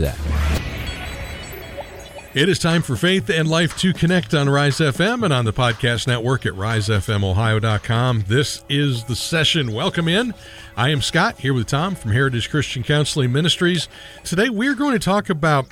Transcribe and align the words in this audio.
that. 0.00 0.18
It 2.36 2.50
is 2.50 2.58
time 2.58 2.82
for 2.82 2.96
Faith 2.96 3.30
and 3.30 3.48
Life 3.48 3.78
to 3.78 3.94
connect 3.94 4.34
on 4.34 4.50
Rise 4.50 4.76
FM 4.76 5.24
and 5.24 5.32
on 5.32 5.46
the 5.46 5.54
podcast 5.54 6.06
network 6.06 6.44
at 6.44 6.52
risefmohio.com. 6.52 8.24
This 8.28 8.62
is 8.68 9.04
the 9.04 9.16
session. 9.16 9.72
Welcome 9.72 10.06
in. 10.06 10.34
I 10.76 10.90
am 10.90 11.00
Scott 11.00 11.38
here 11.38 11.54
with 11.54 11.66
Tom 11.66 11.94
from 11.94 12.12
Heritage 12.12 12.50
Christian 12.50 12.82
Counseling 12.82 13.32
Ministries. 13.32 13.88
Today 14.22 14.50
we're 14.50 14.74
going 14.74 14.92
to 14.92 14.98
talk 14.98 15.30
about 15.30 15.68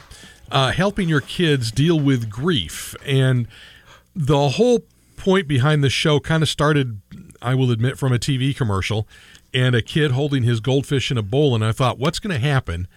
uh, 0.51 0.73
helping 0.73 1.07
your 1.07 1.21
kids 1.21 1.71
deal 1.71 2.01
with 2.01 2.31
grief. 2.31 2.97
And 3.05 3.47
the 4.17 4.49
whole 4.49 4.85
point 5.19 5.47
behind 5.47 5.85
the 5.85 5.91
show 5.91 6.19
kind 6.19 6.43
of 6.43 6.49
started, 6.49 6.99
I 7.43 7.55
will 7.55 7.71
admit, 7.71 7.99
from 7.99 8.11
a 8.13 8.19
TV 8.19 8.57
commercial 8.57 9.07
and 9.53 9.75
a 9.75 9.83
kid 9.83 10.13
holding 10.13 10.45
his 10.45 10.61
goldfish 10.61 11.11
in 11.11 11.19
a 11.19 11.23
bowl. 11.23 11.55
And 11.55 11.63
I 11.63 11.73
thought, 11.73 11.99
what's 11.99 12.19
going 12.19 12.33
to 12.33 12.41
happen 12.41 12.89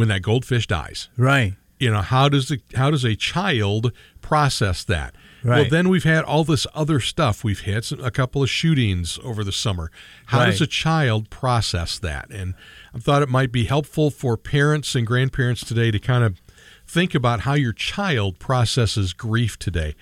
when 0.00 0.08
that 0.08 0.22
goldfish 0.22 0.66
dies? 0.66 1.08
Right. 1.16 1.54
you 1.78 1.90
know 1.90 2.02
how 2.02 2.28
does 2.28 2.48
the 2.48 2.60
how 2.74 2.90
does 2.90 3.04
a 3.04 3.14
child 3.14 3.92
process 4.20 4.82
that? 4.84 5.14
Well 5.44 5.64
then 5.70 5.88
we've 5.88 6.04
had 6.04 6.24
all 6.24 6.44
this 6.44 6.66
other 6.74 7.00
stuff. 7.00 7.44
We've 7.44 7.60
had 7.60 7.84
some, 7.84 8.00
a 8.04 8.10
couple 8.10 8.42
of 8.42 8.50
shootings 8.50 9.18
over 9.22 9.42
the 9.44 9.52
summer. 9.52 9.90
How 10.26 10.44
does 10.44 10.60
a 10.60 10.66
child 10.66 11.30
process 11.30 11.98
that? 12.00 12.28
And 12.30 12.54
i 12.94 12.98
thought 12.98 13.22
it 13.22 13.28
might 13.28 13.52
be 13.52 13.64
helpful 13.64 14.10
for 14.10 14.36
parents 14.36 14.94
and 14.94 15.06
grandparents 15.06 15.64
today 15.64 15.90
to 15.90 15.98
kind 15.98 16.24
of 16.24 16.40
think 16.86 17.14
about 17.14 17.40
how 17.40 17.54
your 17.54 17.72
child 17.72 18.38
processes 18.38 19.12
grief 19.12 19.58
today. 19.58 19.94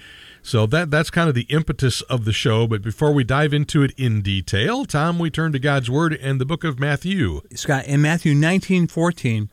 So 0.42 0.66
that 0.66 0.90
that's 0.90 1.10
kind 1.10 1.28
of 1.28 1.34
the 1.34 1.46
impetus 1.50 2.00
of 2.02 2.24
the 2.24 2.32
show 2.32 2.66
but 2.66 2.82
before 2.82 3.12
we 3.12 3.22
dive 3.24 3.52
into 3.52 3.82
it 3.82 3.92
in 3.96 4.22
detail 4.22 4.84
tom 4.86 5.18
we 5.18 5.30
turn 5.30 5.52
to 5.52 5.58
god's 5.58 5.90
word 5.90 6.14
and 6.14 6.40
the 6.40 6.46
book 6.46 6.64
of 6.64 6.80
matthew. 6.80 7.42
Scott, 7.54 7.86
in 7.86 8.00
Matthew 8.02 8.34
19 8.34 8.86
14, 8.86 9.50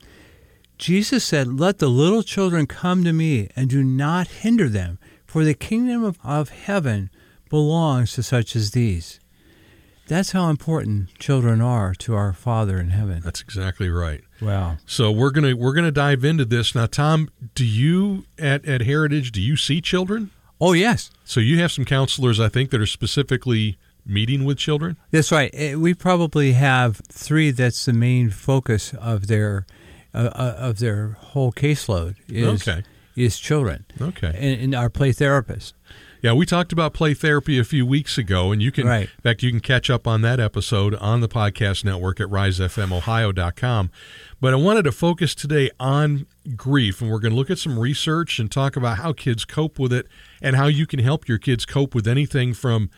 Jesus 0.78 1.24
said, 1.24 1.60
Let 1.60 1.80
the 1.80 1.88
little 1.90 2.24
children 2.24 2.68
come 2.68 3.04
to 3.04 3.14
me 3.14 3.50
and 3.56 3.70
do 3.70 3.84
not 3.84 4.28
hinder 4.28 4.68
them, 4.70 5.00
for 5.26 5.44
the 5.44 5.54
kingdom 5.54 6.04
of, 6.04 6.18
of 6.24 6.50
heaven 6.50 7.10
belongs 7.50 8.14
to 8.14 8.24
such 8.24 8.56
as 8.56 8.72
these. 8.72 9.20
That's 10.08 10.32
how 10.34 10.50
important 10.50 11.18
children 11.18 11.62
are 11.62 11.94
to 11.96 12.14
our 12.14 12.32
Father 12.32 12.80
in 12.80 12.90
heaven. 12.90 13.22
that's 13.24 13.42
exactly 13.42 13.90
right 13.90 14.22
Wow. 14.40 14.78
So 14.86 15.12
we're 15.12 15.32
gonna 15.32 15.56
we're 15.56 15.74
gonna 15.74 15.92
dive 15.92 16.24
into 16.26 16.46
this 16.46 16.76
now. 16.76 16.86
Tom, 16.86 17.30
do 17.56 17.66
you 17.66 18.26
at 18.38 18.66
at 18.66 18.82
Heritage 18.82 19.32
do 19.32 19.42
you 19.42 19.56
see 19.56 19.82
children? 19.82 20.30
Oh, 20.62 20.74
yes. 20.74 21.10
So 21.26 21.40
you 21.42 21.60
have 21.60 21.72
some 21.72 21.84
counselors, 21.86 22.40
I 22.40 22.48
think, 22.50 22.70
that 22.70 22.80
are 22.80 22.86
specifically 22.86 23.78
meeting 24.06 24.46
with 24.46 24.58
children. 24.58 24.96
That's 25.12 25.32
right. 25.32 25.50
Eh, 25.54 25.76
We 25.76 25.94
probably 25.94 26.54
have 26.54 27.02
three 27.12 27.52
that's 27.52 27.84
the 27.86 27.94
main 27.94 28.30
focus 28.30 28.94
of 28.94 29.28
their 29.28 29.66
uh, 30.16 30.56
of 30.58 30.80
their 30.80 31.10
whole 31.20 31.52
caseload 31.52 32.16
is, 32.28 32.68
Okay. 32.68 32.84
is 33.16 33.40
children 33.40 33.86
Okay. 34.02 34.34
and, 34.38 34.62
and 34.62 34.76
our 34.76 34.90
play 34.90 35.12
therapists. 35.12 35.74
Yeah, 36.22 36.34
we 36.34 36.48
talked 36.48 36.72
about 36.74 36.96
play 36.96 37.14
therapy 37.14 37.60
a 37.60 37.64
few 37.64 37.86
weeks 37.86 38.18
ago, 38.18 38.52
and 38.52 38.60
you 38.60 38.72
can, 38.72 38.88
Right. 38.88 39.02
in 39.16 39.22
fact, 39.22 39.44
you 39.44 39.52
can 39.52 39.60
catch 39.60 39.92
up 39.92 40.08
on 40.08 40.22
that 40.22 40.40
episode 40.40 40.96
on 40.96 41.22
the 41.22 41.28
podcast 41.28 41.86
network 41.86 42.20
at 42.20 42.28
risefmohio.com. 42.30 43.92
But 44.42 44.54
I 44.54 44.58
wanted 44.58 44.84
to 44.84 44.92
focus 44.92 45.36
today 45.36 45.70
on 45.80 46.26
grief, 46.56 47.02
and 47.02 47.12
we're 47.12 47.20
going 47.20 47.32
to 47.34 47.38
look 47.38 47.52
at 47.52 47.60
some 47.60 47.78
research 47.80 48.40
and 48.40 48.52
talk 48.52 48.76
about 48.76 48.98
how 48.98 49.14
kids 49.14 49.46
cope 49.46 49.78
with 49.78 49.94
it 49.94 50.08
and 50.42 50.56
how 50.56 50.66
you 50.68 50.88
can 50.88 51.00
help 51.00 51.28
your 51.28 51.38
kids 51.38 51.66
cope 51.66 51.94
with 51.94 52.08
anything 52.08 52.54
from 52.56 52.90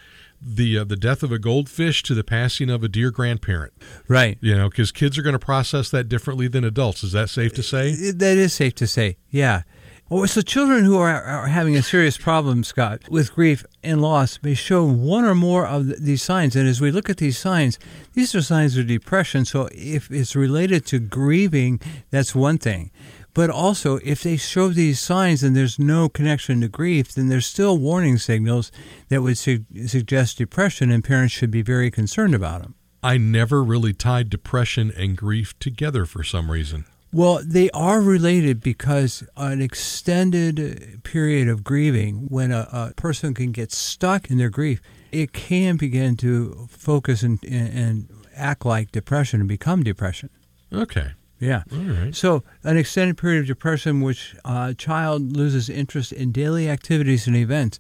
the 0.42 0.80
uh, 0.80 0.84
the 0.84 0.96
death 0.96 1.24
of 1.24 1.32
a 1.32 1.40
goldfish 1.40 2.04
to 2.04 2.14
the 2.14 2.24
passing 2.24 2.70
of 2.70 2.84
a 2.84 2.88
dear 2.88 3.12
grandparent. 3.12 3.74
Right. 4.08 4.38
You 4.42 4.56
know, 4.56 4.70
because 4.70 4.92
kids 4.92 5.18
are 5.18 5.22
going 5.22 5.34
to 5.34 5.40
process 5.40 5.90
that 5.90 6.10
differently 6.10 6.48
than 6.48 6.64
adults. 6.64 7.04
Is 7.04 7.12
that 7.14 7.30
safe 7.30 7.54
to 7.54 7.64
say? 7.64 8.12
That 8.12 8.38
is 8.38 8.54
safe 8.54 8.76
to 8.76 8.88
say. 8.88 9.18
Yeah. 9.30 9.64
Oh, 10.10 10.26
so 10.26 10.40
children 10.42 10.86
who 10.86 10.98
are, 10.98 11.22
are 11.22 11.48
having 11.48 11.76
a 11.76 11.84
serious 11.84 12.18
problem, 12.18 12.64
Scott, 12.64 13.02
with 13.10 13.34
grief 13.36 13.66
and 13.84 14.02
loss 14.02 14.40
may 14.42 14.54
show 14.54 14.86
one 14.86 15.26
or 15.26 15.36
more 15.36 15.68
of 15.68 15.88
th- 15.88 16.00
these 16.00 16.24
signs. 16.24 16.56
And 16.56 16.66
as 16.66 16.80
we 16.80 16.92
look 16.92 17.10
at 17.10 17.18
these 17.18 17.38
signs, 17.38 17.78
these 18.14 18.34
are 18.34 18.42
signs 18.42 18.78
of 18.78 18.88
depression. 18.88 19.44
So 19.44 19.68
if 19.74 20.10
it's 20.10 20.34
related 20.34 20.86
to 20.88 21.00
grieving, 21.00 21.82
that's 22.10 22.34
one 22.34 22.58
thing. 22.58 22.90
But 23.38 23.52
also, 23.52 24.00
if 24.04 24.24
they 24.24 24.36
show 24.36 24.70
these 24.70 25.00
signs 25.00 25.44
and 25.44 25.56
there's 25.56 25.78
no 25.78 26.10
connection 26.10 26.62
to 26.62 26.68
grief, 26.68 27.14
then 27.14 27.28
there's 27.28 27.46
still 27.46 27.78
warning 27.78 28.18
signals 28.18 28.72
that 29.10 29.22
would 29.22 29.38
su- 29.38 29.64
suggest 29.86 30.40
depression, 30.40 30.90
and 30.90 31.04
parents 31.04 31.36
should 31.36 31.52
be 31.52 31.62
very 31.62 31.92
concerned 31.92 32.34
about 32.34 32.64
them. 32.64 32.74
I 33.04 33.20
never 33.20 33.64
really 33.64 33.94
tied 33.94 34.32
depression 34.32 34.92
and 34.98 35.16
grief 35.16 35.54
together 35.60 36.06
for 36.06 36.24
some 36.24 36.50
reason. 36.50 36.86
Well, 37.14 37.42
they 37.46 37.70
are 37.76 38.02
related 38.02 38.60
because 38.60 39.24
an 39.38 39.62
extended 39.62 41.02
period 41.04 41.48
of 41.48 41.64
grieving, 41.64 42.30
when 42.30 42.52
a, 42.52 42.68
a 42.72 42.94
person 42.96 43.36
can 43.36 43.52
get 43.52 43.72
stuck 43.72 44.32
in 44.32 44.40
their 44.40 44.50
grief, 44.50 44.82
it 45.12 45.32
can 45.32 45.78
begin 45.78 46.18
to 46.18 46.68
focus 46.72 47.22
and, 47.22 47.38
and, 47.44 47.70
and 47.70 48.10
act 48.36 48.66
like 48.66 48.92
depression 48.92 49.42
and 49.42 49.48
become 49.48 49.84
depression. 49.84 50.32
Okay. 50.74 51.12
Yeah. 51.40 51.64
All 51.72 51.78
right. 51.80 52.16
So, 52.16 52.44
an 52.64 52.78
extended 52.78 53.18
period 53.18 53.42
of 53.42 53.48
depression, 53.48 54.02
which 54.02 54.36
uh, 54.44 54.70
a 54.72 54.74
child 54.74 55.36
loses 55.36 55.70
interest 55.70 56.12
in 56.12 56.32
daily 56.32 56.70
activities 56.70 57.28
and 57.28 57.36
events, 57.36 57.80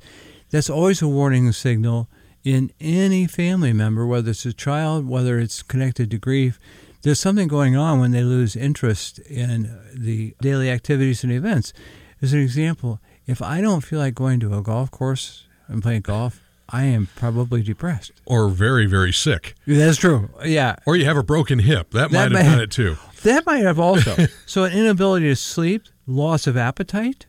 that's 0.50 0.70
always 0.70 1.02
a 1.02 1.08
warning 1.08 1.52
signal 1.52 2.08
in 2.44 2.72
any 2.80 3.28
family 3.28 3.74
member, 3.74 4.06
whether 4.06 4.32
it's 4.32 4.46
a 4.46 4.54
child, 4.54 5.08
whether 5.08 5.40
it's 5.40 5.64
connected 5.64 6.12
to 6.12 6.18
grief. 6.18 6.60
There's 7.02 7.20
something 7.20 7.48
going 7.48 7.76
on 7.76 8.00
when 8.00 8.12
they 8.12 8.24
lose 8.24 8.56
interest 8.56 9.20
in 9.20 9.78
the 9.94 10.36
daily 10.42 10.70
activities 10.70 11.24
and 11.24 11.32
events. 11.34 11.74
As 12.22 12.34
an 12.34 12.40
example, 12.40 13.00
if 13.26 13.42
I 13.42 13.62
don't 13.62 13.82
feel 13.82 14.00
like 14.00 14.16
going 14.16 14.40
to 14.40 14.58
a 14.58 14.62
golf 14.62 14.92
course 14.92 15.46
and 15.68 15.84
playing 15.84 16.02
golf, 16.02 16.42
I 16.70 16.84
am 16.86 17.08
probably 17.16 17.62
depressed. 17.62 18.12
Or 18.26 18.50
very, 18.50 18.86
very 18.86 19.14
sick. 19.14 19.56
That's 19.66 19.98
true. 19.98 20.30
Yeah. 20.44 20.76
Or 20.86 20.96
you 20.96 21.06
have 21.06 21.18
a 21.18 21.24
broken 21.24 21.60
hip. 21.60 21.92
That, 21.92 22.12
might 22.12 22.32
have 22.32 22.46
done 22.46 22.60
it 22.60 22.72
too. 22.72 22.98
That 23.24 23.46
might 23.46 23.64
have 23.64 23.80
also. 23.80 24.28
so, 24.46 24.66
an 24.66 24.74
inability 24.74 25.28
to 25.28 25.36
sleep, 25.36 25.84
loss 26.06 26.46
of 26.46 26.58
appetite, 26.58 27.26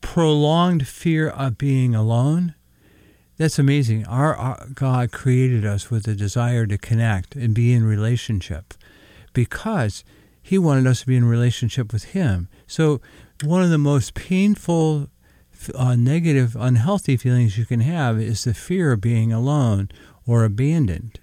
prolonged 0.00 0.86
fear 0.86 1.28
of 1.28 1.58
being 1.58 1.94
alone. 1.94 2.54
That's 3.36 3.58
amazing. 3.58 4.06
Our, 4.06 4.34
our 4.34 4.66
God 4.72 5.12
created 5.12 5.66
us 5.66 5.90
with 5.90 6.08
a 6.08 6.14
desire 6.14 6.66
to 6.66 6.78
connect 6.78 7.36
and 7.36 7.54
be 7.54 7.74
in 7.74 7.84
relationship 7.84 8.72
because 9.34 10.02
He 10.42 10.56
wanted 10.56 10.86
us 10.86 11.00
to 11.00 11.06
be 11.06 11.16
in 11.16 11.26
relationship 11.26 11.92
with 11.92 12.04
Him. 12.04 12.48
So, 12.66 13.02
one 13.44 13.62
of 13.62 13.68
the 13.68 13.78
most 13.78 14.14
painful, 14.14 15.10
uh, 15.74 15.96
negative, 15.96 16.56
unhealthy 16.58 17.16
feelings 17.16 17.58
you 17.58 17.66
can 17.66 17.80
have 17.80 18.20
is 18.20 18.44
the 18.44 18.54
fear 18.54 18.92
of 18.92 19.00
being 19.00 19.32
alone 19.32 19.90
or 20.26 20.44
abandoned 20.44 21.20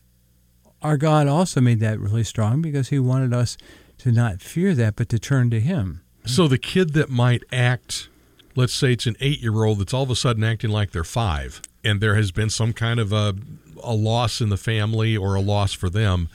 our 0.83 0.97
God 0.97 1.27
also 1.27 1.61
made 1.61 1.79
that 1.79 1.99
really 1.99 2.23
strong 2.23 2.61
because 2.61 2.89
He 2.89 2.99
wanted 2.99 3.33
us 3.33 3.57
to 3.99 4.11
not 4.11 4.41
fear 4.41 4.75
that, 4.75 4.95
but 4.95 5.09
to 5.09 5.17
turn 5.17 5.49
to 5.51 5.59
Him. 5.59 6.01
So 6.25 6.47
the 6.47 6.57
kid 6.57 6.93
that 6.93 7.09
might 7.09 7.43
act, 7.51 8.09
let's 8.55 8.73
say 8.73 8.93
it's 8.93 9.05
an 9.05 9.15
eight 9.19 9.41
year 9.41 9.63
old 9.63 9.79
that's 9.79 9.93
all 9.93 10.03
of 10.03 10.11
a 10.11 10.15
sudden 10.15 10.43
acting 10.43 10.69
like 10.69 10.91
they're 10.91 11.03
five, 11.03 11.61
and 11.83 12.01
there 12.01 12.15
has 12.15 12.31
been 12.31 12.49
some 12.49 12.73
kind 12.73 12.99
of 12.99 13.13
a, 13.13 13.33
a 13.81 13.93
loss 13.93 14.41
in 14.41 14.49
the 14.49 14.57
family 14.57 15.15
or 15.15 15.35
a 15.35 15.41
loss 15.41 15.73
for 15.73 15.89
them, 15.89 16.29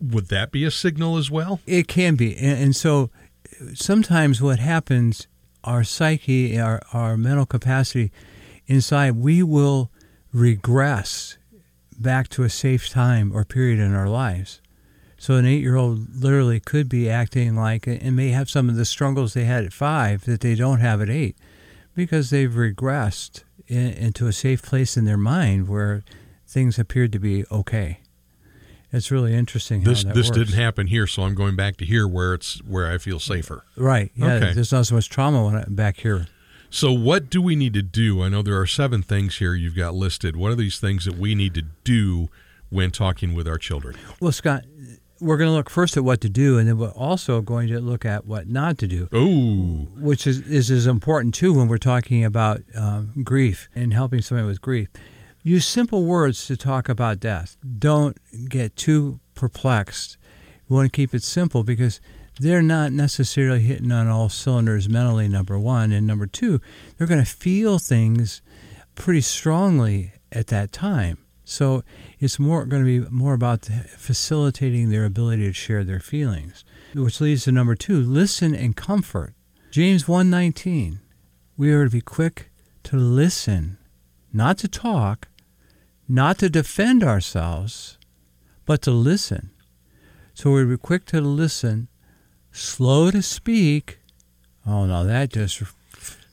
would 0.00 0.28
that 0.28 0.50
be 0.50 0.64
a 0.64 0.70
signal 0.70 1.16
as 1.16 1.30
well? 1.30 1.60
It 1.66 1.88
can 1.88 2.14
be, 2.16 2.36
and, 2.36 2.62
and 2.62 2.76
so 2.76 3.10
sometimes 3.74 4.40
what 4.40 4.58
happens, 4.58 5.26
our 5.64 5.84
psyche, 5.84 6.58
our 6.58 6.80
our 6.92 7.16
mental 7.16 7.46
capacity 7.46 8.12
inside, 8.66 9.16
we 9.16 9.42
will 9.42 9.90
regress 10.32 11.36
back 11.98 12.28
to 12.28 12.44
a 12.44 12.50
safe 12.50 12.88
time 12.88 13.32
or 13.32 13.44
period 13.44 13.78
in 13.78 13.94
our 13.94 14.08
lives. 14.08 14.60
So 15.16 15.34
an 15.34 15.46
eight 15.46 15.62
year 15.62 15.76
old 15.76 16.22
literally 16.22 16.60
could 16.60 16.88
be 16.88 17.10
acting 17.10 17.56
like 17.56 17.86
and 17.88 18.14
may 18.14 18.28
have 18.28 18.48
some 18.48 18.68
of 18.68 18.76
the 18.76 18.84
struggles 18.84 19.34
they 19.34 19.44
had 19.44 19.64
at 19.64 19.72
five 19.72 20.24
that 20.26 20.40
they 20.40 20.54
don't 20.54 20.80
have 20.80 21.02
at 21.02 21.10
eight 21.10 21.36
because 21.94 22.30
they've 22.30 22.50
regressed 22.50 23.42
in, 23.66 23.88
into 23.94 24.28
a 24.28 24.32
safe 24.32 24.62
place 24.62 24.96
in 24.96 25.04
their 25.04 25.16
mind 25.16 25.68
where 25.68 26.04
things 26.46 26.78
appeared 26.78 27.12
to 27.12 27.18
be 27.18 27.44
okay. 27.50 28.00
It's 28.92 29.10
really 29.10 29.34
interesting. 29.34 29.82
This 29.82 30.04
that 30.04 30.14
this 30.14 30.28
works. 30.28 30.38
didn't 30.38 30.54
happen 30.54 30.86
here, 30.86 31.06
so 31.06 31.24
I'm 31.24 31.34
going 31.34 31.56
back 31.56 31.76
to 31.78 31.84
here 31.84 32.08
where 32.08 32.34
it's 32.34 32.58
where 32.64 32.90
I 32.90 32.98
feel 32.98 33.20
safer. 33.20 33.64
Right. 33.76 34.10
Yeah. 34.14 34.34
Okay. 34.34 34.52
There's 34.54 34.72
not 34.72 34.86
so 34.86 34.94
much 34.94 35.08
trauma 35.10 35.44
when 35.44 35.56
I, 35.56 35.64
back 35.68 35.98
here. 35.98 36.26
So, 36.70 36.92
what 36.92 37.30
do 37.30 37.40
we 37.42 37.56
need 37.56 37.74
to 37.74 37.82
do? 37.82 38.22
I 38.22 38.28
know 38.28 38.42
there 38.42 38.58
are 38.60 38.66
seven 38.66 39.02
things 39.02 39.38
here 39.38 39.54
you've 39.54 39.76
got 39.76 39.94
listed. 39.94 40.36
What 40.36 40.52
are 40.52 40.56
these 40.56 40.78
things 40.78 41.04
that 41.06 41.16
we 41.18 41.34
need 41.34 41.54
to 41.54 41.62
do 41.84 42.28
when 42.70 42.90
talking 42.90 43.34
with 43.34 43.48
our 43.48 43.58
children? 43.58 43.96
Well, 44.20 44.32
Scott, 44.32 44.64
we're 45.20 45.38
going 45.38 45.48
to 45.48 45.54
look 45.54 45.70
first 45.70 45.96
at 45.96 46.04
what 46.04 46.20
to 46.20 46.28
do, 46.28 46.58
and 46.58 46.68
then 46.68 46.76
we're 46.78 46.90
also 46.90 47.40
going 47.40 47.68
to 47.68 47.80
look 47.80 48.04
at 48.04 48.26
what 48.26 48.48
not 48.48 48.76
to 48.78 48.86
do, 48.86 49.08
Oh, 49.12 49.88
which 49.98 50.26
is, 50.26 50.40
is 50.40 50.70
as 50.70 50.86
important 50.86 51.34
too 51.34 51.54
when 51.54 51.68
we're 51.68 51.78
talking 51.78 52.24
about 52.24 52.60
um, 52.74 53.12
grief 53.24 53.68
and 53.74 53.92
helping 53.94 54.20
somebody 54.20 54.46
with 54.46 54.60
grief. 54.60 54.88
Use 55.48 55.64
simple 55.64 56.04
words 56.04 56.46
to 56.46 56.58
talk 56.58 56.90
about 56.90 57.20
death. 57.20 57.56
Don't 57.78 58.18
get 58.50 58.76
too 58.76 59.18
perplexed. 59.34 60.18
You 60.68 60.76
want 60.76 60.92
to 60.92 60.94
keep 60.94 61.14
it 61.14 61.22
simple 61.22 61.64
because 61.64 62.02
they're 62.38 62.60
not 62.60 62.92
necessarily 62.92 63.60
hitting 63.60 63.90
on 63.90 64.08
all 64.08 64.28
cylinders 64.28 64.90
mentally, 64.90 65.26
number 65.26 65.58
one. 65.58 65.90
And 65.90 66.06
number 66.06 66.26
two, 66.26 66.60
they're 66.96 67.06
going 67.06 67.24
to 67.24 67.30
feel 67.30 67.78
things 67.78 68.42
pretty 68.94 69.22
strongly 69.22 70.12
at 70.30 70.48
that 70.48 70.70
time. 70.70 71.16
So 71.44 71.82
it's 72.18 72.38
more 72.38 72.66
going 72.66 72.84
to 72.84 73.04
be 73.04 73.10
more 73.10 73.32
about 73.32 73.64
facilitating 73.64 74.90
their 74.90 75.06
ability 75.06 75.46
to 75.46 75.54
share 75.54 75.82
their 75.82 75.98
feelings, 75.98 76.62
which 76.94 77.22
leads 77.22 77.44
to 77.44 77.52
number 77.52 77.74
two: 77.74 78.02
listen 78.02 78.54
and 78.54 78.76
comfort. 78.76 79.32
James 79.70 80.04
1:19. 80.04 80.98
We 81.56 81.72
are 81.72 81.84
to 81.84 81.90
be 81.90 82.02
quick 82.02 82.50
to 82.82 82.98
listen, 82.98 83.78
not 84.30 84.58
to 84.58 84.68
talk, 84.68 85.27
not 86.08 86.38
to 86.38 86.48
defend 86.48 87.04
ourselves, 87.04 87.98
but 88.64 88.82
to 88.82 88.90
listen. 88.90 89.50
So 90.34 90.50
we're 90.50 90.76
quick 90.76 91.04
to 91.06 91.20
listen, 91.20 91.88
slow 92.52 93.10
to 93.10 93.22
speak. 93.22 93.98
Oh 94.66 94.86
no, 94.86 95.04
that 95.04 95.30
just 95.30 95.62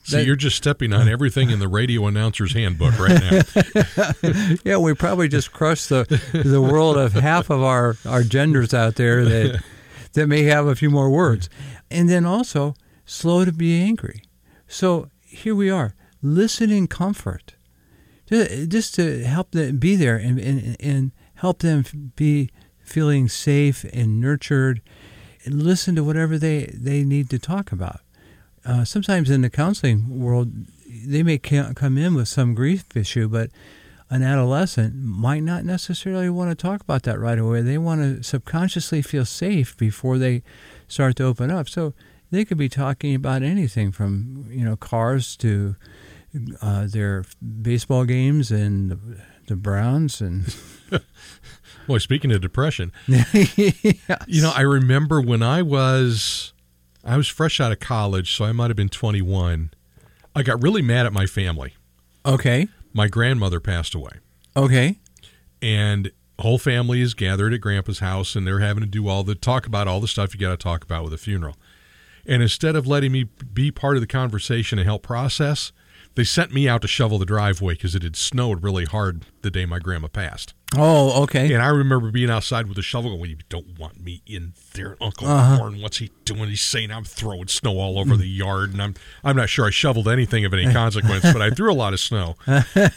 so 0.06 0.19
you're 0.19 0.36
just 0.36 0.56
stepping 0.56 0.94
on 0.94 1.10
everything 1.10 1.50
in 1.50 1.57
the 1.57 1.68
radio 1.68 2.06
announcer's 2.06 2.54
handbook 2.54 3.00
right 3.00 3.19
now. 3.19 4.56
yeah, 4.63 4.77
we 4.77 4.94
probably 4.94 5.27
just 5.27 5.51
crushed 5.51 5.89
the 5.89 6.04
the 6.31 6.62
world 6.62 6.95
of 6.95 7.13
half 7.13 7.50
of 7.50 7.63
our, 7.63 7.95
our 8.06 8.22
genders 8.22 8.72
out 8.72 8.95
there 8.95 9.25
that 9.25 9.63
that 10.13 10.27
may 10.27 10.44
have 10.44 10.68
a 10.68 10.75
few 10.75 10.92
more 10.92 11.10
words. 11.10 11.50
And 11.89 12.07
then 12.07 12.24
also 12.24 12.75
slow 13.06 13.45
to 13.45 13.51
be 13.51 13.81
angry. 13.81 14.22
So 14.68 15.10
here 15.22 15.56
we 15.56 15.72
are, 15.72 15.95
listening 16.22 16.88
comfort. 16.88 17.56
Ju- 18.30 18.66
Just 18.68 18.95
to 18.95 19.24
help 19.24 19.51
them 19.51 19.77
be 19.77 19.95
there 19.95 20.18
and, 20.18 20.39
and, 20.39 20.77
and 20.80 21.12
help 21.36 21.60
them 21.60 22.13
be 22.16 22.50
feeling 22.80 23.27
safe 23.27 23.86
and 23.94 24.19
nurtured. 24.19 24.81
And 25.44 25.62
listen 25.62 25.95
to 25.95 26.04
whatever 26.04 26.38
they, 26.38 26.72
they 26.74 27.04
need 27.04 27.30
to 27.30 27.39
talk 27.39 27.72
about. 27.72 28.00
Uh, 28.66 28.83
sometimes 28.83 29.30
in 29.30 29.42
the 29.42 29.50
counseling 29.50 30.19
world, 30.19 30.51
they 31.06 31.22
may 31.22 31.38
come 31.38 31.98
in 31.98 32.16
with 32.16 32.27
some 32.27 32.56
grief 32.56 32.98
issue, 32.98 33.27
but 33.27 33.51
an 34.10 34.24
adolescent 34.24 34.95
might 34.95 35.44
not 35.44 35.66
necessarily 35.66 36.30
want 36.30 36.50
to 36.50 36.56
talk 36.56 36.81
about 36.81 37.04
that 37.04 37.19
right 37.19 37.38
away. 37.38 37.62
They 37.62 37.77
want 37.77 38.01
to 38.01 38.24
subconsciously 38.24 39.01
feel 39.01 39.25
safe 39.25 39.75
before 39.77 40.18
they 40.18 40.44
start 40.88 41.16
to 41.18 41.25
open 41.25 41.51
up. 41.51 41.68
So 41.69 41.94
they 42.31 42.45
could 42.45 42.57
be 42.57 42.69
talking 42.69 43.16
about 43.16 43.44
anything 43.44 43.92
from 43.92 44.48
you 44.50 44.66
know 44.66 44.75
cars 44.75 45.36
to 45.38 45.75
uh, 46.62 46.88
their 46.88 47.24
baseball 47.62 48.06
games 48.06 48.52
and 48.52 48.92
the, 48.92 49.00
the 49.48 49.56
Browns 49.56 50.22
and 50.22 50.56
Boy, 51.88 52.00
speaking 52.00 52.32
of 52.32 52.42
depression, 52.42 52.92
you 53.08 54.42
know, 54.42 54.52
I 54.56 54.62
remember 54.62 55.22
when 55.22 55.44
I 55.44 55.62
was 55.62 56.54
I 57.04 57.16
was 57.18 57.28
fresh 57.28 57.60
out 57.60 57.72
of 57.72 57.80
college, 57.80 58.36
so 58.36 58.46
I 58.46 58.52
might 58.52 58.70
have 58.72 58.76
been 58.78 58.90
21. 58.90 59.72
I 60.36 60.42
got 60.44 60.62
really 60.64 60.82
mad 60.82 61.06
at 61.06 61.14
my 61.14 61.28
family. 61.28 61.74
okay, 62.26 62.68
My 62.94 63.08
grandmother 63.08 63.60
passed 63.60 63.94
away. 63.94 64.14
okay, 64.58 64.98
and 65.62 66.12
whole 66.40 66.58
family 66.58 67.02
is 67.02 67.14
gathered 67.14 67.54
at 67.54 67.62
grandpa's 67.62 68.00
house 68.00 68.36
and 68.36 68.46
they're 68.46 68.60
having 68.60 68.82
to 68.84 68.90
do 68.90 69.08
all 69.08 69.24
the 69.24 69.36
talk 69.36 69.66
about 69.66 69.88
all 69.88 70.02
the 70.02 70.08
stuff 70.08 70.34
you 70.34 70.40
got 70.40 70.50
to 70.50 70.58
talk 70.58 70.84
about 70.84 71.02
with 71.04 71.14
a 71.14 71.18
funeral 71.18 71.56
and 72.26 72.42
instead 72.42 72.76
of 72.76 72.86
letting 72.86 73.14
me 73.14 73.24
be 73.54 73.72
part 73.72 73.96
of 73.96 74.02
the 74.02 74.08
conversation 74.08 74.78
and 74.78 74.86
help 74.86 75.02
process 75.02 75.72
they 76.15 76.23
sent 76.23 76.53
me 76.53 76.67
out 76.67 76.81
to 76.81 76.88
shovel 76.88 77.17
the 77.19 77.25
driveway 77.25 77.73
because 77.73 77.94
it 77.95 78.03
had 78.03 78.15
snowed 78.15 78.63
really 78.63 78.85
hard 78.85 79.25
the 79.41 79.51
day 79.51 79.65
my 79.65 79.79
grandma 79.79 80.07
passed 80.07 80.53
oh 80.77 81.23
okay, 81.23 81.53
and 81.53 81.62
i 81.62 81.67
remember 81.67 82.09
being 82.12 82.29
outside 82.29 82.67
with 82.67 82.77
a 82.77 82.81
shovel 82.81 83.15
going 83.15 83.29
you 83.29 83.38
don't 83.50 83.77
want 83.79 84.01
me 84.03 84.21
in 84.25 84.53
there 84.73 84.97
uncle 85.01 85.27
Uh-huh. 85.27 85.57
warren 85.59 85.81
what's 85.81 85.97
he 85.97 86.09
doing 86.25 86.50
he's 86.50 86.62
saying 86.62 86.91
i'm 86.91 87.03
throwing 87.03 87.47
snow 87.47 87.77
all 87.79 88.00
over 88.00 88.17
the 88.17 88.27
yard 88.27 88.71
and 88.73 88.81
i'm 88.81 88.95
i'm 89.23 89.35
not 89.35 89.47
sure 89.50 89.65
i 89.65 89.69
shoveled 89.69 90.07
anything 90.07 90.44
of 90.45 90.53
any 90.53 90.71
consequence 90.73 91.21
but 91.21 91.41
i 91.41 91.50
threw 91.50 91.71
a 91.71 91.73
lot 91.75 91.94
of 91.94 92.00
snow 92.00 92.35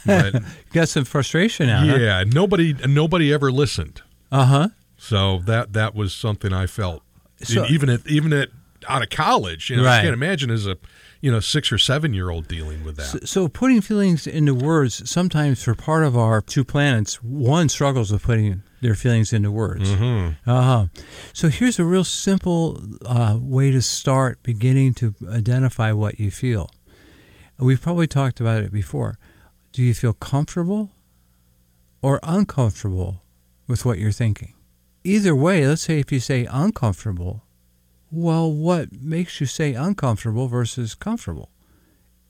but 0.06 0.42
got 0.72 0.88
some 0.88 1.04
frustration 1.04 1.68
out. 1.68 1.86
yeah 1.86 2.24
nobody 2.26 2.74
nobody 2.86 3.32
ever 3.32 3.50
listened 3.52 4.00
Uh 4.32 4.44
huh. 4.44 4.68
so 4.96 5.38
that 5.44 5.72
that 5.74 5.94
was 5.94 6.12
something 6.14 6.52
I 6.52 6.66
felt 6.66 7.02
So- 7.42 7.66
even 7.66 7.88
at 7.90 8.06
even 8.06 8.32
at 8.32 8.48
out 8.88 9.02
of 9.02 9.10
college. 9.10 9.68
You 9.70 9.76
know, 9.76 9.86
I 9.86 10.00
can't 10.02 10.14
imagine 10.14 10.50
as 10.50 10.66
a 10.66 10.76
you 11.20 11.30
know 11.30 11.40
six 11.40 11.72
or 11.72 11.78
seven 11.78 12.14
year 12.14 12.30
old 12.30 12.48
dealing 12.48 12.84
with 12.84 12.96
that. 12.96 13.04
So, 13.04 13.18
so 13.24 13.48
putting 13.48 13.80
feelings 13.80 14.26
into 14.26 14.54
words 14.54 15.08
sometimes 15.08 15.62
for 15.62 15.74
part 15.74 16.04
of 16.04 16.16
our 16.16 16.40
two 16.40 16.64
planets, 16.64 17.22
one 17.22 17.68
struggles 17.68 18.12
with 18.12 18.22
putting 18.22 18.62
their 18.80 18.94
feelings 18.94 19.32
into 19.32 19.50
words. 19.50 19.90
Mm-hmm. 19.90 20.50
Uh-huh. 20.50 20.86
So 21.32 21.48
here's 21.48 21.78
a 21.78 21.84
real 21.84 22.04
simple 22.04 22.80
uh, 23.04 23.38
way 23.40 23.70
to 23.72 23.82
start 23.82 24.42
beginning 24.42 24.94
to 24.94 25.14
identify 25.28 25.92
what 25.92 26.20
you 26.20 26.30
feel. 26.30 26.70
We've 27.58 27.80
probably 27.80 28.06
talked 28.06 28.40
about 28.40 28.62
it 28.62 28.72
before. 28.72 29.18
Do 29.72 29.82
you 29.82 29.94
feel 29.94 30.12
comfortable 30.12 30.92
or 32.02 32.20
uncomfortable 32.22 33.22
with 33.66 33.84
what 33.84 33.98
you're 33.98 34.12
thinking? 34.12 34.54
Either 35.02 35.34
way, 35.34 35.66
let's 35.66 35.82
say 35.82 35.98
if 35.98 36.12
you 36.12 36.20
say 36.20 36.46
uncomfortable, 36.50 37.42
well, 38.10 38.50
what 38.50 38.92
makes 38.92 39.40
you 39.40 39.46
say 39.46 39.74
uncomfortable 39.74 40.48
versus 40.48 40.94
comfortable? 40.94 41.50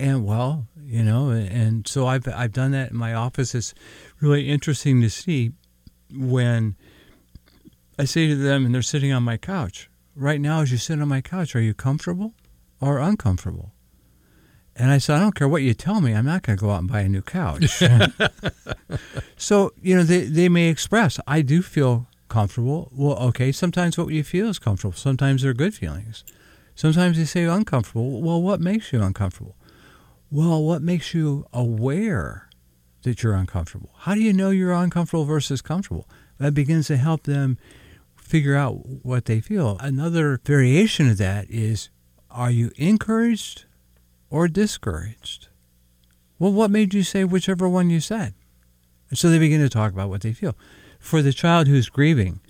And 0.00 0.24
well, 0.24 0.66
you 0.80 1.02
know, 1.02 1.30
and 1.30 1.86
so 1.86 2.06
I've 2.06 2.26
I've 2.28 2.52
done 2.52 2.70
that 2.70 2.92
in 2.92 2.96
my 2.96 3.14
office. 3.14 3.54
It's 3.54 3.74
really 4.20 4.48
interesting 4.48 5.00
to 5.00 5.10
see 5.10 5.52
when 6.12 6.76
I 7.98 8.04
say 8.04 8.28
to 8.28 8.36
them, 8.36 8.64
and 8.64 8.74
they're 8.74 8.82
sitting 8.82 9.12
on 9.12 9.24
my 9.24 9.36
couch. 9.36 9.90
Right 10.14 10.40
now, 10.40 10.62
as 10.62 10.70
you 10.70 10.78
sit 10.78 11.00
on 11.00 11.08
my 11.08 11.20
couch, 11.20 11.54
are 11.56 11.60
you 11.60 11.74
comfortable 11.74 12.34
or 12.80 12.98
uncomfortable? 12.98 13.72
And 14.76 14.92
I 14.92 14.98
said, 14.98 15.16
I 15.16 15.20
don't 15.20 15.34
care 15.34 15.48
what 15.48 15.62
you 15.62 15.74
tell 15.74 16.00
me. 16.00 16.14
I'm 16.14 16.24
not 16.24 16.42
going 16.42 16.56
to 16.56 16.60
go 16.60 16.70
out 16.70 16.78
and 16.78 16.88
buy 16.88 17.00
a 17.00 17.08
new 17.08 17.22
couch. 17.22 17.82
so 19.36 19.72
you 19.82 19.96
know, 19.96 20.04
they 20.04 20.22
they 20.22 20.48
may 20.48 20.68
express, 20.68 21.18
I 21.26 21.42
do 21.42 21.60
feel 21.60 22.06
comfortable. 22.28 22.90
Well, 22.92 23.16
okay. 23.28 23.52
Sometimes 23.52 23.98
what 23.98 24.08
you 24.08 24.24
feel 24.24 24.48
is 24.48 24.58
comfortable. 24.58 24.94
Sometimes 24.94 25.42
they're 25.42 25.54
good 25.54 25.74
feelings. 25.74 26.24
Sometimes 26.74 27.18
they 27.18 27.24
say 27.24 27.44
uncomfortable. 27.44 28.20
Well, 28.22 28.40
what 28.40 28.60
makes 28.60 28.92
you 28.92 29.02
uncomfortable? 29.02 29.56
Well, 30.30 30.62
what 30.62 30.82
makes 30.82 31.14
you 31.14 31.46
aware 31.52 32.48
that 33.02 33.22
you're 33.22 33.34
uncomfortable? 33.34 33.90
How 34.00 34.14
do 34.14 34.20
you 34.20 34.32
know 34.32 34.50
you're 34.50 34.72
uncomfortable 34.72 35.24
versus 35.24 35.62
comfortable? 35.62 36.08
That 36.38 36.54
begins 36.54 36.86
to 36.88 36.96
help 36.96 37.24
them 37.24 37.58
figure 38.16 38.54
out 38.54 38.74
what 39.02 39.24
they 39.24 39.40
feel. 39.40 39.78
Another 39.80 40.40
variation 40.44 41.08
of 41.08 41.18
that 41.18 41.50
is 41.50 41.88
are 42.30 42.50
you 42.50 42.70
encouraged 42.76 43.64
or 44.30 44.48
discouraged? 44.48 45.48
Well, 46.38 46.52
what 46.52 46.70
made 46.70 46.94
you 46.94 47.02
say 47.02 47.24
whichever 47.24 47.68
one 47.68 47.90
you 47.90 48.00
said? 48.00 48.34
And 49.08 49.18
so 49.18 49.30
they 49.30 49.38
begin 49.38 49.60
to 49.60 49.68
talk 49.68 49.92
about 49.92 50.10
what 50.10 50.20
they 50.20 50.32
feel. 50.32 50.54
For 50.98 51.22
the 51.22 51.32
child 51.32 51.68
who's 51.68 51.88
grieving, 51.88 52.40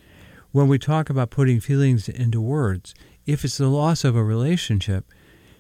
when 0.53 0.69
we 0.69 0.79
talk 0.79 1.11
about 1.11 1.31
putting 1.31 1.61
feelings 1.61 2.09
into 2.09 2.41
words, 2.41 2.95
if 3.27 3.45
it's 3.45 3.59
the 3.59 3.69
loss 3.69 4.05
of 4.05 4.17
a 4.17 4.25
relationship, 4.25 5.05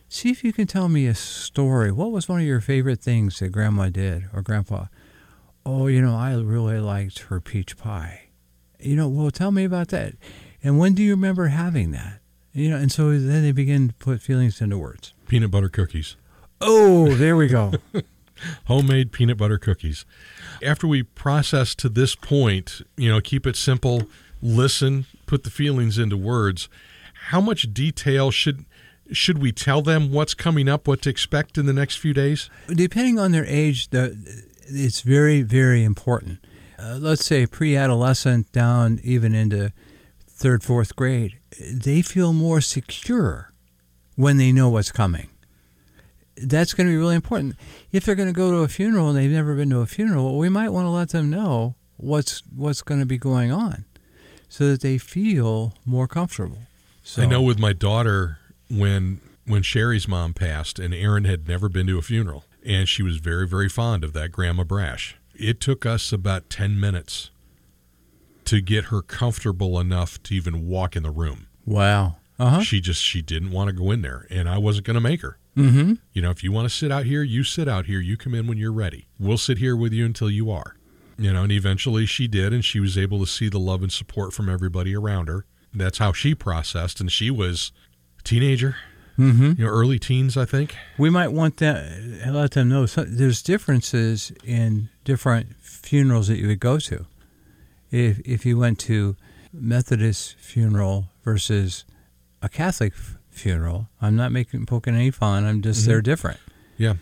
see 0.08 0.30
if 0.30 0.42
you 0.42 0.52
can 0.52 0.66
tell 0.66 0.88
me 0.88 1.06
a 1.06 1.14
story. 1.14 1.92
What 1.92 2.10
was 2.10 2.28
one 2.28 2.40
of 2.40 2.46
your 2.46 2.60
favorite 2.60 3.00
things 3.00 3.38
that 3.38 3.50
grandma 3.50 3.90
did 3.90 4.24
or 4.32 4.42
grandpa? 4.42 4.86
Oh, 5.66 5.86
you 5.86 6.00
know, 6.00 6.16
I 6.16 6.34
really 6.34 6.80
liked 6.80 7.18
her 7.20 7.40
peach 7.40 7.76
pie. 7.76 8.30
You 8.80 8.96
know, 8.96 9.08
well, 9.08 9.30
tell 9.30 9.50
me 9.50 9.64
about 9.64 9.88
that. 9.88 10.14
And 10.62 10.78
when 10.78 10.94
do 10.94 11.02
you 11.02 11.10
remember 11.10 11.48
having 11.48 11.90
that? 11.90 12.20
You 12.52 12.70
know, 12.70 12.76
and 12.76 12.90
so 12.90 13.10
then 13.10 13.42
they 13.42 13.52
begin 13.52 13.88
to 13.88 13.94
put 13.94 14.22
feelings 14.22 14.60
into 14.60 14.78
words. 14.78 15.12
Peanut 15.28 15.50
butter 15.50 15.68
cookies. 15.68 16.16
Oh, 16.60 17.14
there 17.14 17.36
we 17.36 17.46
go. 17.46 17.74
Homemade 18.66 19.12
peanut 19.12 19.36
butter 19.36 19.58
cookies. 19.58 20.04
After 20.62 20.86
we 20.86 21.02
process 21.02 21.74
to 21.76 21.88
this 21.88 22.14
point, 22.14 22.82
you 22.96 23.10
know, 23.10 23.20
keep 23.20 23.46
it 23.46 23.56
simple, 23.56 24.08
listen, 24.42 25.06
put 25.26 25.44
the 25.44 25.50
feelings 25.50 25.98
into 25.98 26.16
words. 26.16 26.68
How 27.28 27.40
much 27.40 27.72
detail 27.72 28.30
should 28.30 28.64
should 29.10 29.38
we 29.38 29.52
tell 29.52 29.80
them 29.80 30.12
what's 30.12 30.34
coming 30.34 30.68
up, 30.68 30.86
what 30.86 31.00
to 31.02 31.10
expect 31.10 31.56
in 31.56 31.66
the 31.66 31.72
next 31.72 31.96
few 31.96 32.12
days? 32.12 32.50
Depending 32.68 33.18
on 33.18 33.32
their 33.32 33.46
age, 33.46 33.88
the, 33.88 34.16
it's 34.66 35.00
very, 35.00 35.40
very 35.42 35.82
important. 35.82 36.38
Uh, 36.78 36.98
let's 37.00 37.24
say 37.24 37.46
pre-adolescent 37.46 38.52
down 38.52 39.00
even 39.02 39.34
into 39.34 39.72
third, 40.28 40.62
fourth 40.62 40.94
grade, 40.94 41.38
they 41.58 42.02
feel 42.02 42.32
more 42.32 42.60
secure 42.60 43.52
when 44.14 44.36
they 44.36 44.52
know 44.52 44.68
what's 44.68 44.92
coming. 44.92 45.28
That's 46.42 46.74
going 46.74 46.86
to 46.86 46.92
be 46.92 46.96
really 46.96 47.14
important. 47.14 47.56
If 47.92 48.04
they're 48.04 48.14
going 48.14 48.28
to 48.28 48.34
go 48.34 48.50
to 48.50 48.58
a 48.58 48.68
funeral 48.68 49.08
and 49.08 49.16
they've 49.16 49.30
never 49.30 49.54
been 49.54 49.70
to 49.70 49.80
a 49.80 49.86
funeral, 49.86 50.38
we 50.38 50.48
might 50.48 50.70
want 50.70 50.86
to 50.86 50.90
let 50.90 51.10
them 51.10 51.30
know 51.30 51.74
what's 51.96 52.42
what's 52.54 52.82
going 52.82 53.00
to 53.00 53.06
be 53.06 53.18
going 53.18 53.52
on, 53.52 53.84
so 54.48 54.68
that 54.68 54.80
they 54.80 54.98
feel 54.98 55.74
more 55.84 56.08
comfortable. 56.08 56.58
So, 57.02 57.22
I 57.22 57.26
know 57.26 57.42
with 57.42 57.58
my 57.58 57.72
daughter 57.72 58.38
when 58.70 59.20
when 59.46 59.62
Sherry's 59.62 60.06
mom 60.06 60.34
passed 60.34 60.78
and 60.78 60.92
Erin 60.92 61.24
had 61.24 61.48
never 61.48 61.68
been 61.68 61.86
to 61.86 61.98
a 61.98 62.02
funeral 62.02 62.44
and 62.64 62.88
she 62.88 63.02
was 63.02 63.16
very 63.16 63.48
very 63.48 63.68
fond 63.68 64.04
of 64.04 64.12
that 64.12 64.30
grandma 64.30 64.64
Brash. 64.64 65.16
It 65.34 65.60
took 65.60 65.86
us 65.86 66.12
about 66.12 66.50
10 66.50 66.78
minutes 66.78 67.30
to 68.44 68.60
get 68.60 68.86
her 68.86 69.02
comfortable 69.02 69.78
enough 69.78 70.22
to 70.24 70.34
even 70.34 70.66
walk 70.66 70.96
in 70.96 71.02
the 71.02 71.10
room. 71.10 71.46
Wow. 71.64 72.16
Uh-huh. 72.38 72.60
She 72.60 72.80
just 72.80 73.02
she 73.02 73.22
didn't 73.22 73.50
want 73.50 73.68
to 73.68 73.72
go 73.72 73.90
in 73.90 74.02
there 74.02 74.26
and 74.30 74.48
I 74.48 74.58
wasn't 74.58 74.86
going 74.86 74.94
to 74.94 75.00
make 75.00 75.22
her. 75.22 75.37
Mm-hmm. 75.56 75.94
You 76.12 76.22
know, 76.22 76.30
if 76.30 76.44
you 76.44 76.52
want 76.52 76.68
to 76.68 76.74
sit 76.74 76.92
out 76.92 77.04
here, 77.04 77.22
you 77.22 77.42
sit 77.42 77.68
out 77.68 77.86
here. 77.86 78.00
You 78.00 78.16
come 78.16 78.34
in 78.34 78.46
when 78.46 78.58
you're 78.58 78.72
ready. 78.72 79.08
We'll 79.18 79.38
sit 79.38 79.58
here 79.58 79.76
with 79.76 79.92
you 79.92 80.06
until 80.06 80.30
you 80.30 80.50
are. 80.50 80.76
You 81.18 81.32
know, 81.32 81.42
and 81.42 81.50
eventually 81.52 82.06
she 82.06 82.28
did, 82.28 82.52
and 82.52 82.64
she 82.64 82.78
was 82.78 82.96
able 82.96 83.18
to 83.20 83.26
see 83.26 83.48
the 83.48 83.58
love 83.58 83.82
and 83.82 83.90
support 83.90 84.32
from 84.32 84.48
everybody 84.48 84.94
around 84.94 85.26
her. 85.28 85.46
That's 85.74 85.98
how 85.98 86.12
she 86.12 86.34
processed, 86.34 87.00
and 87.00 87.10
she 87.10 87.30
was 87.30 87.72
a 88.18 88.22
teenager, 88.22 88.76
Mm-hmm. 89.18 89.54
you 89.58 89.64
know, 89.66 89.70
early 89.72 89.98
teens, 89.98 90.36
I 90.36 90.44
think. 90.44 90.76
We 90.96 91.10
might 91.10 91.32
want 91.32 91.56
that 91.56 92.24
let 92.28 92.52
them 92.52 92.68
know 92.68 92.86
so, 92.86 93.02
there's 93.02 93.42
differences 93.42 94.30
in 94.44 94.90
different 95.02 95.56
funerals 95.60 96.28
that 96.28 96.38
you 96.38 96.46
would 96.46 96.60
go 96.60 96.78
to. 96.78 97.04
If 97.90 98.20
if 98.24 98.46
you 98.46 98.56
went 98.58 98.78
to 98.80 99.16
Methodist 99.52 100.36
funeral 100.38 101.06
versus 101.24 101.84
a 102.40 102.48
Catholic 102.48 102.92
funeral, 103.38 103.88
I'm 104.00 104.16
not 104.16 104.32
making 104.32 104.66
poking 104.66 104.94
any 104.94 105.10
fun. 105.10 105.44
I'm 105.44 105.62
just 105.62 105.86
they're 105.86 106.02
different. 106.02 106.38
Yeah, 106.76 106.94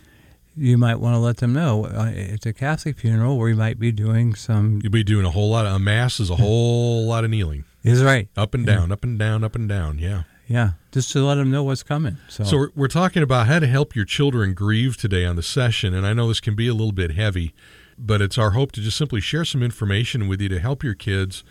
You 0.55 0.77
might 0.77 0.95
want 0.99 1.13
to 1.15 1.19
let 1.19 1.37
them 1.37 1.53
know 1.53 1.85
uh, 1.85 2.11
it's 2.13 2.45
a 2.45 2.53
Catholic 2.53 2.97
funeral 2.97 3.37
where 3.37 3.49
you 3.49 3.55
might 3.55 3.79
be 3.79 3.91
doing 3.91 4.33
some. 4.35 4.79
you'll 4.83 4.91
be 4.91 5.03
doing 5.03 5.25
a 5.25 5.31
whole 5.31 5.49
lot 5.49 5.65
of 5.65 5.73
a 5.75 5.79
mass 5.79 6.19
is 6.19 6.29
a 6.29 6.35
whole 6.45 7.05
lot 7.05 7.23
of 7.23 7.29
kneeling, 7.29 7.63
Is 7.83 8.03
right. 8.03 8.27
up 8.35 8.53
and 8.53 8.65
down, 8.65 8.91
up 8.91 9.03
and 9.03 9.19
down, 9.19 9.43
up 9.43 9.55
and 9.55 9.67
down. 9.69 9.99
Yeah. 9.99 10.23
Yeah, 10.49 10.71
just 10.93 11.11
to 11.11 11.25
let 11.25 11.35
them 11.35 11.51
know 11.51 11.61
what's 11.63 11.83
coming. 11.83 12.17
So, 12.29 12.45
So 12.45 12.67
we're 12.73 12.87
talking 12.87 13.21
about 13.21 13.47
how 13.47 13.59
to 13.59 13.67
help 13.67 13.97
your 13.97 14.05
children 14.05 14.53
grieve 14.53 14.95
today 14.95 15.25
on 15.25 15.35
the 15.35 15.43
session, 15.43 15.93
and 15.93 16.07
I 16.07 16.13
know 16.13 16.29
this 16.29 16.39
can 16.39 16.55
be 16.55 16.69
a 16.69 16.73
little 16.73 16.93
bit 16.93 17.11
heavy, 17.11 17.53
but 17.99 18.21
it's 18.21 18.37
our 18.37 18.51
hope 18.51 18.71
to 18.73 18.81
just 18.81 18.95
simply 18.97 19.19
share 19.19 19.43
some 19.43 19.61
information 19.61 20.29
with 20.29 20.39
you 20.39 20.47
to 20.47 20.59
help 20.59 20.85
your 20.85 20.93
kids 20.93 21.43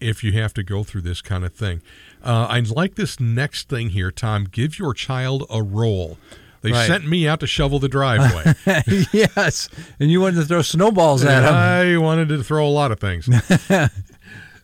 if 0.00 0.22
you 0.24 0.32
have 0.32 0.52
to 0.54 0.62
go 0.62 0.84
through 0.84 1.02
this 1.02 1.20
kind 1.22 1.44
of 1.44 1.52
thing. 1.54 1.82
Uh, 2.24 2.46
I 2.48 2.60
like 2.60 2.94
this 2.96 3.18
next 3.20 3.68
thing 3.68 3.90
here, 3.90 4.10
Tom. 4.10 4.44
Give 4.50 4.78
your 4.78 4.94
child 4.94 5.44
a 5.50 5.62
role. 5.62 6.18
They 6.60 6.72
Right. 6.72 6.88
sent 6.88 7.06
me 7.06 7.28
out 7.28 7.38
to 7.40 7.46
shovel 7.46 7.78
the 7.78 7.88
driveway. 7.88 8.52
yes, 9.12 9.68
and 10.00 10.10
you 10.10 10.20
wanted 10.20 10.36
to 10.40 10.44
throw 10.44 10.62
snowballs 10.62 11.24
at 11.24 11.42
them. 11.42 11.54
I 11.54 11.96
wanted 11.98 12.28
to 12.30 12.42
throw 12.42 12.66
a 12.66 12.70
lot 12.70 12.90
of 12.92 12.98
things. 13.00 13.28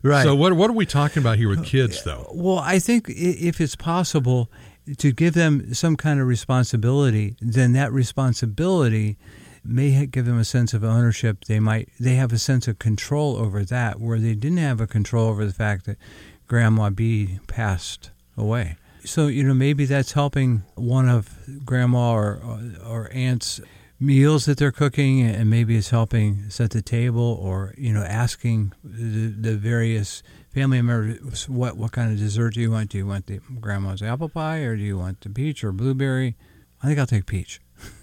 Right. 0.03 0.23
So 0.23 0.35
what 0.35 0.53
what 0.53 0.69
are 0.69 0.75
we 0.75 0.85
talking 0.85 1.23
about 1.23 1.39
here 1.39 1.49
with 1.49 1.65
kids, 1.65 2.05
though? 2.05 2.31
Well, 2.35 2.59
I 2.59 2.79
think 2.79 3.07
if 3.09 3.59
it's 3.59 3.75
possible 3.75 4.51
to 4.99 5.13
give 5.13 5.33
them 5.33 5.73
some 5.73 5.97
kind 5.97 6.21
of 6.21 6.27
responsibility, 6.27 7.37
then 7.41 7.73
that 7.73 7.91
responsibility 7.91 9.17
may 9.65 10.07
give 10.07 10.27
them 10.27 10.39
a 10.39 10.45
sense 10.45 10.75
of 10.75 10.85
ownership. 10.85 11.45
They 11.45 11.61
might 11.61 11.89
they 11.99 12.15
have 12.15 12.33
a 12.33 12.39
sense 12.39 12.69
of 12.69 12.79
control 12.79 13.37
over 13.37 13.65
that, 13.65 14.01
where 14.01 14.19
they 14.19 14.35
didn't 14.35 14.59
have 14.59 14.81
a 14.81 14.87
control 14.87 15.29
over 15.29 15.45
the 15.45 15.53
fact 15.53 15.87
that 15.87 15.99
Grandma 16.47 16.91
B 16.91 17.39
passed 17.47 18.11
away. 18.37 18.77
So 19.05 19.27
you 19.27 19.43
know 19.43 19.55
maybe 19.55 19.85
that's 19.85 20.13
helping 20.13 20.63
one 20.75 21.09
of 21.09 21.31
Grandma 21.65 22.13
or 22.13 22.41
or 22.87 23.11
Aunt's 23.13 23.61
meals 24.01 24.45
that 24.45 24.59
they're 24.59 24.73
cooking, 24.73 25.23
and 25.23 25.49
maybe 25.49 25.77
it's 25.77 25.91
helping 25.91 26.51
set 26.51 26.71
the 26.71 26.83
table, 26.83 27.39
or 27.41 27.75
you 27.77 27.93
know 27.93 28.03
asking 28.03 28.73
the, 28.83 29.29
the 29.29 29.57
various 29.57 30.23
family 30.53 30.81
members 30.81 31.49
what 31.49 31.77
what 31.77 31.93
kind 31.93 32.13
of 32.13 32.19
dessert 32.19 32.55
do 32.55 32.61
you 32.61 32.71
want? 32.71 32.91
Do 32.91 32.99
you 32.99 33.07
want 33.07 33.27
the 33.27 33.41
grandma's 33.61 34.03
apple 34.03 34.29
pie, 34.29 34.59
or 34.61 34.77
do 34.77 34.83
you 34.83 34.99
want 34.99 35.21
the 35.21 35.31
peach 35.31 35.65
or 35.65 35.73
blueberry? 35.73 36.37
I 36.83 36.87
think 36.87 36.99
I'll 36.99 37.07
take 37.07 37.27
peach. 37.27 37.61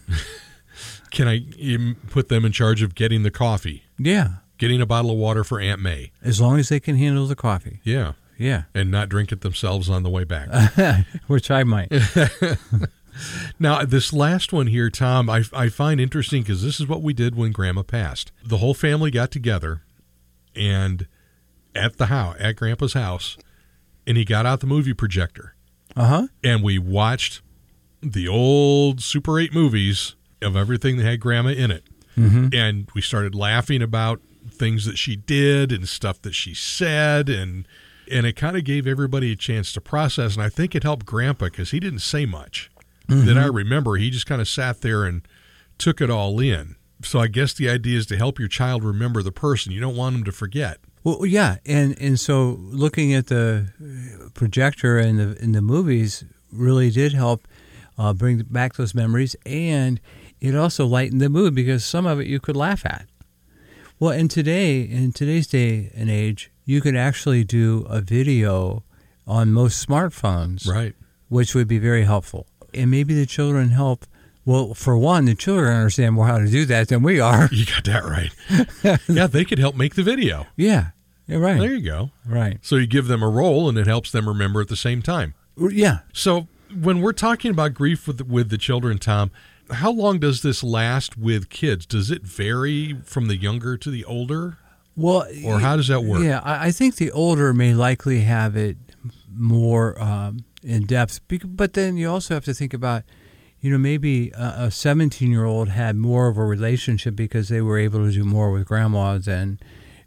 Can 1.11 1.27
I 1.27 1.95
put 2.09 2.29
them 2.29 2.45
in 2.45 2.51
charge 2.51 2.81
of 2.81 2.95
getting 2.95 3.23
the 3.23 3.31
coffee, 3.31 3.83
Yeah, 3.99 4.35
getting 4.57 4.81
a 4.81 4.85
bottle 4.85 5.11
of 5.11 5.17
water 5.17 5.43
for 5.43 5.59
Aunt 5.59 5.81
May? 5.81 6.11
as 6.23 6.39
long 6.41 6.57
as 6.59 6.69
they 6.69 6.79
can 6.79 6.95
handle 6.95 7.27
the 7.27 7.35
coffee. 7.35 7.79
Yeah, 7.83 8.13
Yeah, 8.37 8.63
and 8.73 8.89
not 8.89 9.09
drink 9.09 9.31
it 9.31 9.41
themselves 9.41 9.89
on 9.89 10.03
the 10.03 10.09
way 10.09 10.23
back. 10.23 10.49
which 11.27 11.51
I 11.51 11.63
might. 11.63 11.91
Now, 13.59 13.83
this 13.83 14.13
last 14.13 14.53
one 14.53 14.67
here, 14.67 14.89
Tom, 14.89 15.29
I, 15.29 15.43
I 15.53 15.67
find 15.67 15.99
interesting 15.99 16.43
because 16.43 16.63
this 16.63 16.79
is 16.79 16.87
what 16.87 17.01
we 17.01 17.13
did 17.13 17.35
when 17.35 17.51
Grandma 17.51 17.83
passed. 17.83 18.31
The 18.43 18.57
whole 18.57 18.73
family 18.73 19.11
got 19.11 19.31
together 19.31 19.81
and 20.55 21.07
at 21.75 21.97
the 21.97 22.05
house, 22.07 22.37
at 22.39 22.55
Grandpa's 22.55 22.93
house, 22.93 23.37
and 24.07 24.15
he 24.15 24.23
got 24.23 24.45
out 24.45 24.61
the 24.61 24.65
movie 24.67 24.93
projector 24.93 25.55
Uh 25.95 26.07
huh. 26.07 26.27
and 26.41 26.63
we 26.63 26.79
watched 26.79 27.41
the 28.01 28.29
old 28.29 29.01
Super 29.01 29.37
8 29.39 29.53
movies 29.53 30.15
of 30.41 30.55
everything 30.55 30.97
that 30.97 31.03
had 31.03 31.19
Grandma 31.19 31.49
in 31.49 31.71
it. 31.71 31.83
And 32.17 32.87
we 32.93 33.01
started 33.01 33.33
laughing 33.33 33.81
about 33.81 34.21
things 34.49 34.85
that 34.85 34.97
she 34.97 35.15
did 35.15 35.71
and 35.71 35.87
stuff 35.87 36.21
that 36.21 36.33
she 36.33 36.53
said 36.53 37.29
and 37.29 37.67
and 38.11 38.25
it 38.25 38.35
kind 38.35 38.57
of 38.57 38.63
gave 38.63 38.85
everybody 38.85 39.31
a 39.31 39.35
chance 39.35 39.71
to 39.73 39.79
process 39.81 40.35
and 40.35 40.43
I 40.43 40.49
think 40.49 40.75
it 40.75 40.83
helped 40.83 41.05
Grandpa 41.05 41.45
because 41.45 41.71
he 41.71 41.79
didn't 41.79 41.99
say 41.99 42.25
much 42.25 42.69
that 43.07 43.37
I 43.37 43.45
remember. 43.45 43.95
He 43.95 44.09
just 44.09 44.25
kind 44.25 44.41
of 44.41 44.47
sat 44.47 44.81
there 44.81 45.03
and 45.03 45.27
took 45.77 45.99
it 45.99 46.09
all 46.09 46.39
in. 46.39 46.75
So 47.03 47.19
I 47.19 47.27
guess 47.27 47.53
the 47.53 47.69
idea 47.69 47.97
is 47.97 48.05
to 48.07 48.17
help 48.17 48.39
your 48.39 48.47
child 48.47 48.83
remember 48.83 49.23
the 49.23 49.31
person. 49.31 49.71
You 49.71 49.81
don't 49.81 49.95
want 49.95 50.15
them 50.15 50.23
to 50.25 50.31
forget. 50.31 50.77
Well, 51.03 51.25
yeah, 51.25 51.57
and 51.65 51.99
and 51.99 52.19
so 52.19 52.57
looking 52.59 53.13
at 53.13 53.27
the 53.27 53.67
projector 54.35 54.97
and 54.99 55.17
the 55.19 55.43
in 55.43 55.51
the 55.53 55.61
movies 55.61 56.23
really 56.51 56.91
did 56.91 57.13
help 57.13 57.47
uh, 57.97 58.13
bring 58.13 58.43
back 58.43 58.75
those 58.75 58.93
memories, 58.93 59.35
and 59.45 59.99
it 60.41 60.55
also 60.55 60.85
lightened 60.85 61.21
the 61.21 61.29
mood 61.29 61.55
because 61.55 61.85
some 61.85 62.05
of 62.05 62.19
it 62.19 62.27
you 62.27 62.39
could 62.39 62.57
laugh 62.57 62.85
at. 62.85 63.05
Well, 63.99 64.11
and 64.11 64.29
today, 64.31 64.81
in 64.81 65.11
today's 65.13 65.47
day 65.47 65.91
and 65.95 66.09
age, 66.09 66.51
you 66.65 66.81
could 66.81 66.95
actually 66.95 67.43
do 67.43 67.85
a 67.89 68.01
video 68.01 68.83
on 69.27 69.51
most 69.53 69.87
smartphones, 69.87 70.67
Right. 70.67 70.95
which 71.29 71.53
would 71.53 71.67
be 71.67 71.77
very 71.77 72.03
helpful. 72.03 72.47
And 72.73 72.89
maybe 72.89 73.13
the 73.13 73.25
children 73.27 73.69
help. 73.69 74.05
Well, 74.43 74.73
for 74.73 74.97
one, 74.97 75.25
the 75.25 75.35
children 75.35 75.71
understand 75.75 76.15
more 76.15 76.25
how 76.25 76.39
to 76.39 76.47
do 76.47 76.65
that 76.65 76.87
than 76.87 77.03
we 77.03 77.19
are. 77.19 77.47
You 77.51 77.65
got 77.65 77.83
that 77.85 78.03
right. 78.03 78.99
yeah, 79.07 79.27
they 79.27 79.45
could 79.45 79.59
help 79.59 79.75
make 79.75 79.93
the 79.93 80.01
video. 80.03 80.47
Yeah, 80.55 80.87
yeah 81.27 81.37
right, 81.37 81.59
There 81.59 81.71
you 81.75 81.81
go. 81.85 82.09
right. 82.25 82.57
So 82.63 82.77
you 82.77 82.87
give 82.87 83.07
them 83.07 83.21
a 83.21 83.29
role 83.29 83.69
and 83.69 83.77
it 83.77 83.85
helps 83.85 84.11
them 84.11 84.27
remember 84.27 84.61
at 84.61 84.67
the 84.69 84.75
same 84.75 85.03
time. 85.03 85.35
Yeah, 85.57 85.99
So 86.13 86.47
when 86.81 87.01
we're 87.01 87.13
talking 87.13 87.51
about 87.51 87.75
grief 87.75 88.07
with 88.07 88.21
with 88.21 88.49
the 88.49 88.57
children, 88.57 88.97
Tom, 88.97 89.29
how 89.71 89.91
long 89.91 90.19
does 90.19 90.41
this 90.41 90.63
last 90.63 91.17
with 91.17 91.49
kids? 91.49 91.85
Does 91.85 92.11
it 92.11 92.23
vary 92.23 92.95
from 93.03 93.27
the 93.27 93.35
younger 93.37 93.77
to 93.77 93.89
the 93.89 94.05
older? 94.05 94.57
Well, 94.95 95.25
Or 95.45 95.59
how 95.59 95.77
does 95.77 95.87
that 95.87 96.03
work? 96.03 96.21
Yeah, 96.21 96.41
I, 96.43 96.71
think 96.71 96.95
the 96.95 97.11
older 97.11 97.53
may 97.53 97.73
likely 97.73 98.21
have 98.21 98.57
it 98.57 98.77
more 99.33 99.99
um, 100.01 100.43
in 100.63 100.85
depth, 100.85 101.21
but 101.45 101.73
then 101.73 101.95
you 101.97 102.09
also 102.09 102.33
have 102.33 102.43
to 102.45 102.53
think 102.53 102.73
about, 102.73 103.03
you 103.61 103.71
know, 103.71 103.77
maybe 103.77 104.31
a 104.35 104.69
17 104.69 105.31
year 105.31 105.45
old 105.45 105.69
had 105.69 105.95
more 105.95 106.27
of 106.27 106.37
a 106.37 106.43
relationship 106.45 107.15
because 107.15 107.47
they 107.49 107.61
were 107.61 107.77
able 107.77 108.05
to 108.05 108.11
do 108.11 108.25
more 108.25 108.51
with 108.51 108.67
grandma 108.67 109.17
than 109.17 109.59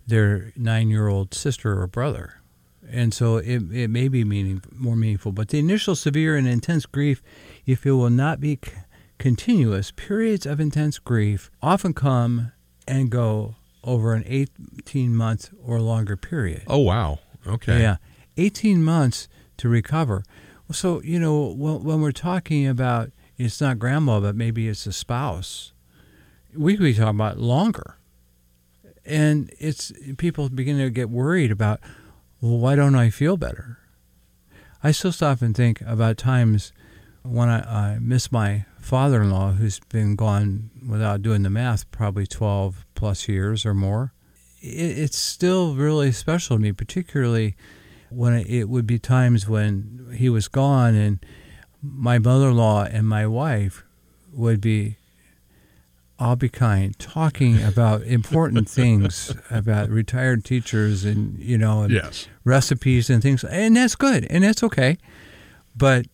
their 0.06 0.52
nine 0.54 0.90
year 0.90 1.08
old 1.08 1.34
sister 1.34 1.80
or 1.80 1.86
brother. 1.86 2.40
And 2.90 3.14
so 3.14 3.38
it, 3.38 3.72
it 3.72 3.88
may 3.88 4.08
be 4.08 4.24
meaning, 4.24 4.62
more 4.70 4.94
meaningful. 4.96 5.32
But 5.32 5.48
the 5.48 5.58
initial 5.58 5.96
severe 5.96 6.36
and 6.36 6.46
intense 6.46 6.84
grief, 6.84 7.22
if 7.64 7.86
it 7.86 7.92
will 7.92 8.10
not 8.10 8.40
be 8.40 8.58
c- 8.62 8.72
continuous, 9.24 9.90
periods 9.90 10.44
of 10.44 10.60
intense 10.60 10.98
grief 10.98 11.50
often 11.62 11.94
come 11.94 12.52
and 12.86 13.08
go 13.08 13.54
over 13.82 14.12
an 14.12 14.22
18 14.26 15.16
month 15.16 15.48
or 15.64 15.80
longer 15.80 16.14
period. 16.14 16.62
Oh 16.66 16.80
wow. 16.80 17.20
Okay. 17.46 17.80
Yeah, 17.80 17.96
18 18.36 18.84
months 18.84 19.26
to 19.56 19.70
recover. 19.70 20.24
So, 20.72 21.00
you 21.00 21.18
know, 21.18 21.54
when, 21.56 21.84
when 21.84 22.02
we're 22.02 22.12
talking 22.12 22.66
about 22.66 23.12
it's 23.38 23.62
not 23.62 23.78
grandma, 23.78 24.20
but 24.20 24.36
maybe 24.36 24.68
it's 24.68 24.84
a 24.84 24.92
spouse, 24.92 25.72
we 26.54 26.76
could 26.76 26.84
be 26.84 26.92
talking 26.92 27.18
about 27.18 27.38
longer. 27.38 27.96
And 29.06 29.50
it's 29.58 29.90
people 30.18 30.50
begin 30.50 30.76
to 30.76 30.90
get 30.90 31.08
worried 31.08 31.50
about, 31.50 31.80
well, 32.42 32.58
why 32.58 32.76
don't 32.76 32.94
I 32.94 33.08
feel 33.08 33.38
better? 33.38 33.78
I 34.82 34.90
still 34.90 35.12
stop 35.12 35.40
and 35.40 35.56
think 35.56 35.80
about 35.80 36.18
times 36.18 36.74
when 37.22 37.48
I, 37.48 37.94
I 37.94 37.98
miss 38.00 38.30
my 38.30 38.66
father 38.84 39.22
in 39.22 39.30
law, 39.30 39.52
who's 39.52 39.80
been 39.88 40.14
gone 40.14 40.70
without 40.86 41.22
doing 41.22 41.42
the 41.42 41.50
math 41.50 41.90
probably 41.90 42.26
12 42.26 42.84
plus 42.94 43.28
years 43.28 43.64
or 43.64 43.74
more. 43.74 44.12
It, 44.60 44.98
it's 44.98 45.18
still 45.18 45.74
really 45.74 46.12
special 46.12 46.56
to 46.56 46.62
me, 46.62 46.72
particularly 46.72 47.56
when 48.10 48.34
it, 48.34 48.46
it 48.48 48.68
would 48.68 48.86
be 48.86 48.98
times 48.98 49.48
when 49.48 50.14
he 50.16 50.28
was 50.28 50.48
gone 50.48 50.94
and 50.94 51.18
my 51.82 52.18
mother 52.18 52.48
in 52.48 52.56
law 52.56 52.84
and 52.84 53.06
my 53.08 53.26
wife 53.26 53.84
would 54.32 54.60
be 54.60 54.96
I'll 56.16 56.36
be 56.36 56.48
kind, 56.48 56.96
talking 56.98 57.60
about 57.62 58.02
important 58.20 58.68
things 58.68 59.34
about 59.50 59.88
retired 59.88 60.44
teachers 60.44 61.04
and 61.04 61.40
you 61.40 61.58
know 61.58 61.82
and 61.82 61.92
Yes. 61.92 62.28
recipes 62.44 63.10
and 63.10 63.20
things, 63.22 63.42
and 63.44 63.76
that's 63.76 63.96
good 63.96 64.24
and 64.30 64.44
that's 64.44 64.62
okay. 64.62 64.96
But 65.76 66.06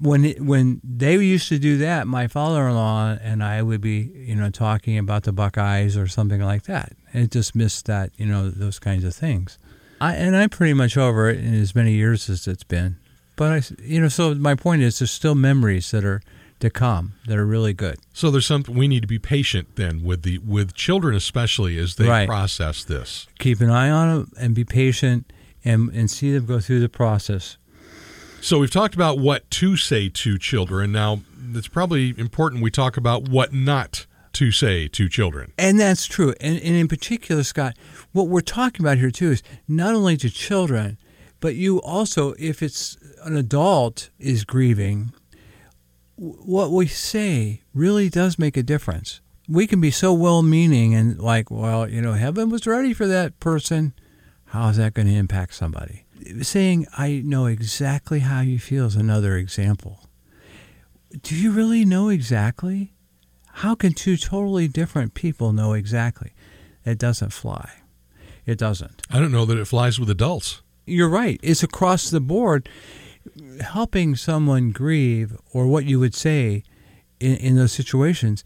when 0.00 0.24
it, 0.24 0.40
when 0.40 0.80
they 0.84 1.16
used 1.16 1.48
to 1.48 1.58
do 1.58 1.78
that, 1.78 2.06
my 2.06 2.26
father-in-law 2.26 3.18
and 3.22 3.42
I 3.42 3.62
would 3.62 3.80
be 3.80 4.12
you 4.14 4.34
know 4.34 4.50
talking 4.50 4.98
about 4.98 5.22
the 5.24 5.32
Buckeyes 5.32 5.96
or 5.96 6.06
something 6.06 6.40
like 6.40 6.64
that. 6.64 6.92
And 7.12 7.24
it 7.24 7.30
just 7.30 7.54
missed 7.54 7.86
that 7.86 8.10
you 8.16 8.26
know 8.26 8.50
those 8.50 8.78
kinds 8.78 9.04
of 9.04 9.14
things. 9.14 9.58
I, 10.00 10.14
and 10.14 10.34
I'm 10.36 10.48
pretty 10.48 10.74
much 10.74 10.96
over 10.96 11.28
it 11.28 11.38
in 11.38 11.54
as 11.54 11.74
many 11.74 11.92
years 11.92 12.30
as 12.30 12.46
it's 12.48 12.64
been. 12.64 12.96
But 13.36 13.52
I, 13.52 13.62
you 13.82 14.00
know, 14.00 14.08
so 14.08 14.34
my 14.34 14.54
point 14.54 14.82
is, 14.82 14.98
there's 14.98 15.10
still 15.10 15.34
memories 15.34 15.90
that 15.90 16.04
are 16.04 16.20
to 16.60 16.68
come 16.70 17.14
that 17.26 17.38
are 17.38 17.46
really 17.46 17.72
good. 17.72 17.96
So 18.12 18.30
there's 18.30 18.44
something 18.46 18.74
we 18.76 18.86
need 18.86 19.00
to 19.00 19.06
be 19.08 19.18
patient 19.18 19.76
then 19.76 20.02
with 20.02 20.22
the 20.22 20.38
with 20.38 20.74
children 20.74 21.14
especially 21.16 21.78
as 21.78 21.96
they 21.96 22.06
Right. 22.06 22.28
process 22.28 22.84
this. 22.84 23.26
Keep 23.38 23.62
an 23.62 23.70
eye 23.70 23.88
on 23.90 24.08
them 24.14 24.32
and 24.38 24.54
be 24.54 24.64
patient 24.64 25.32
and 25.64 25.88
and 25.90 26.10
see 26.10 26.32
them 26.32 26.44
go 26.46 26.60
through 26.60 26.80
the 26.80 26.88
process. 26.90 27.56
So 28.42 28.58
we've 28.58 28.70
talked 28.70 28.94
about 28.94 29.18
what 29.18 29.48
to 29.50 29.76
say 29.76 30.08
to 30.08 30.38
children. 30.38 30.92
Now 30.92 31.20
it's 31.54 31.68
probably 31.68 32.14
important 32.18 32.62
we 32.62 32.70
talk 32.70 32.96
about 32.96 33.28
what 33.28 33.52
not 33.52 34.06
to 34.32 34.50
say 34.50 34.88
to 34.88 35.08
children. 35.10 35.52
And 35.58 35.78
that's 35.78 36.06
true. 36.06 36.34
And, 36.40 36.56
and 36.56 36.74
in 36.74 36.88
particular, 36.88 37.42
Scott, 37.42 37.76
what 38.12 38.28
we're 38.28 38.40
talking 38.40 38.84
about 38.84 38.96
here 38.96 39.10
too 39.10 39.32
is 39.32 39.42
not 39.68 39.94
only 39.94 40.16
to 40.18 40.30
children, 40.30 40.96
but 41.40 41.54
you 41.54 41.82
also, 41.82 42.34
if 42.38 42.62
it's 42.62 42.96
an 43.24 43.36
adult 43.36 44.08
is 44.18 44.44
grieving, 44.44 45.12
what 46.16 46.70
we 46.70 46.86
say 46.86 47.62
really 47.74 48.08
does 48.08 48.38
make 48.38 48.56
a 48.56 48.62
difference. 48.62 49.20
We 49.48 49.66
can 49.66 49.80
be 49.80 49.90
so 49.90 50.14
well 50.14 50.42
meaning 50.42 50.94
and 50.94 51.20
like, 51.20 51.50
well, 51.50 51.88
you 51.88 52.00
know, 52.00 52.14
heaven 52.14 52.48
was 52.48 52.66
ready 52.66 52.94
for 52.94 53.06
that 53.06 53.38
person. 53.38 53.92
How 54.46 54.68
is 54.68 54.78
that 54.78 54.94
going 54.94 55.08
to 55.08 55.14
impact 55.14 55.54
somebody? 55.54 56.04
Saying, 56.42 56.86
I 56.96 57.22
know 57.24 57.46
exactly 57.46 58.20
how 58.20 58.40
you 58.40 58.58
feel 58.58 58.86
is 58.86 58.96
another 58.96 59.36
example. 59.36 60.00
Do 61.22 61.34
you 61.34 61.50
really 61.50 61.84
know 61.84 62.08
exactly? 62.08 62.92
How 63.52 63.74
can 63.74 63.92
two 63.92 64.16
totally 64.16 64.68
different 64.68 65.14
people 65.14 65.52
know 65.52 65.72
exactly? 65.72 66.32
It 66.84 66.98
doesn't 66.98 67.32
fly. 67.32 67.70
It 68.46 68.58
doesn't. 68.58 69.02
I 69.10 69.18
don't 69.18 69.32
know 69.32 69.44
that 69.44 69.58
it 69.58 69.66
flies 69.66 69.98
with 69.98 70.08
adults. 70.10 70.62
You're 70.86 71.08
right. 71.08 71.38
It's 71.42 71.62
across 71.62 72.10
the 72.10 72.20
board. 72.20 72.68
Helping 73.60 74.16
someone 74.16 74.70
grieve, 74.70 75.36
or 75.52 75.66
what 75.66 75.84
you 75.84 76.00
would 76.00 76.14
say 76.14 76.62
in, 77.18 77.36
in 77.36 77.56
those 77.56 77.72
situations, 77.72 78.42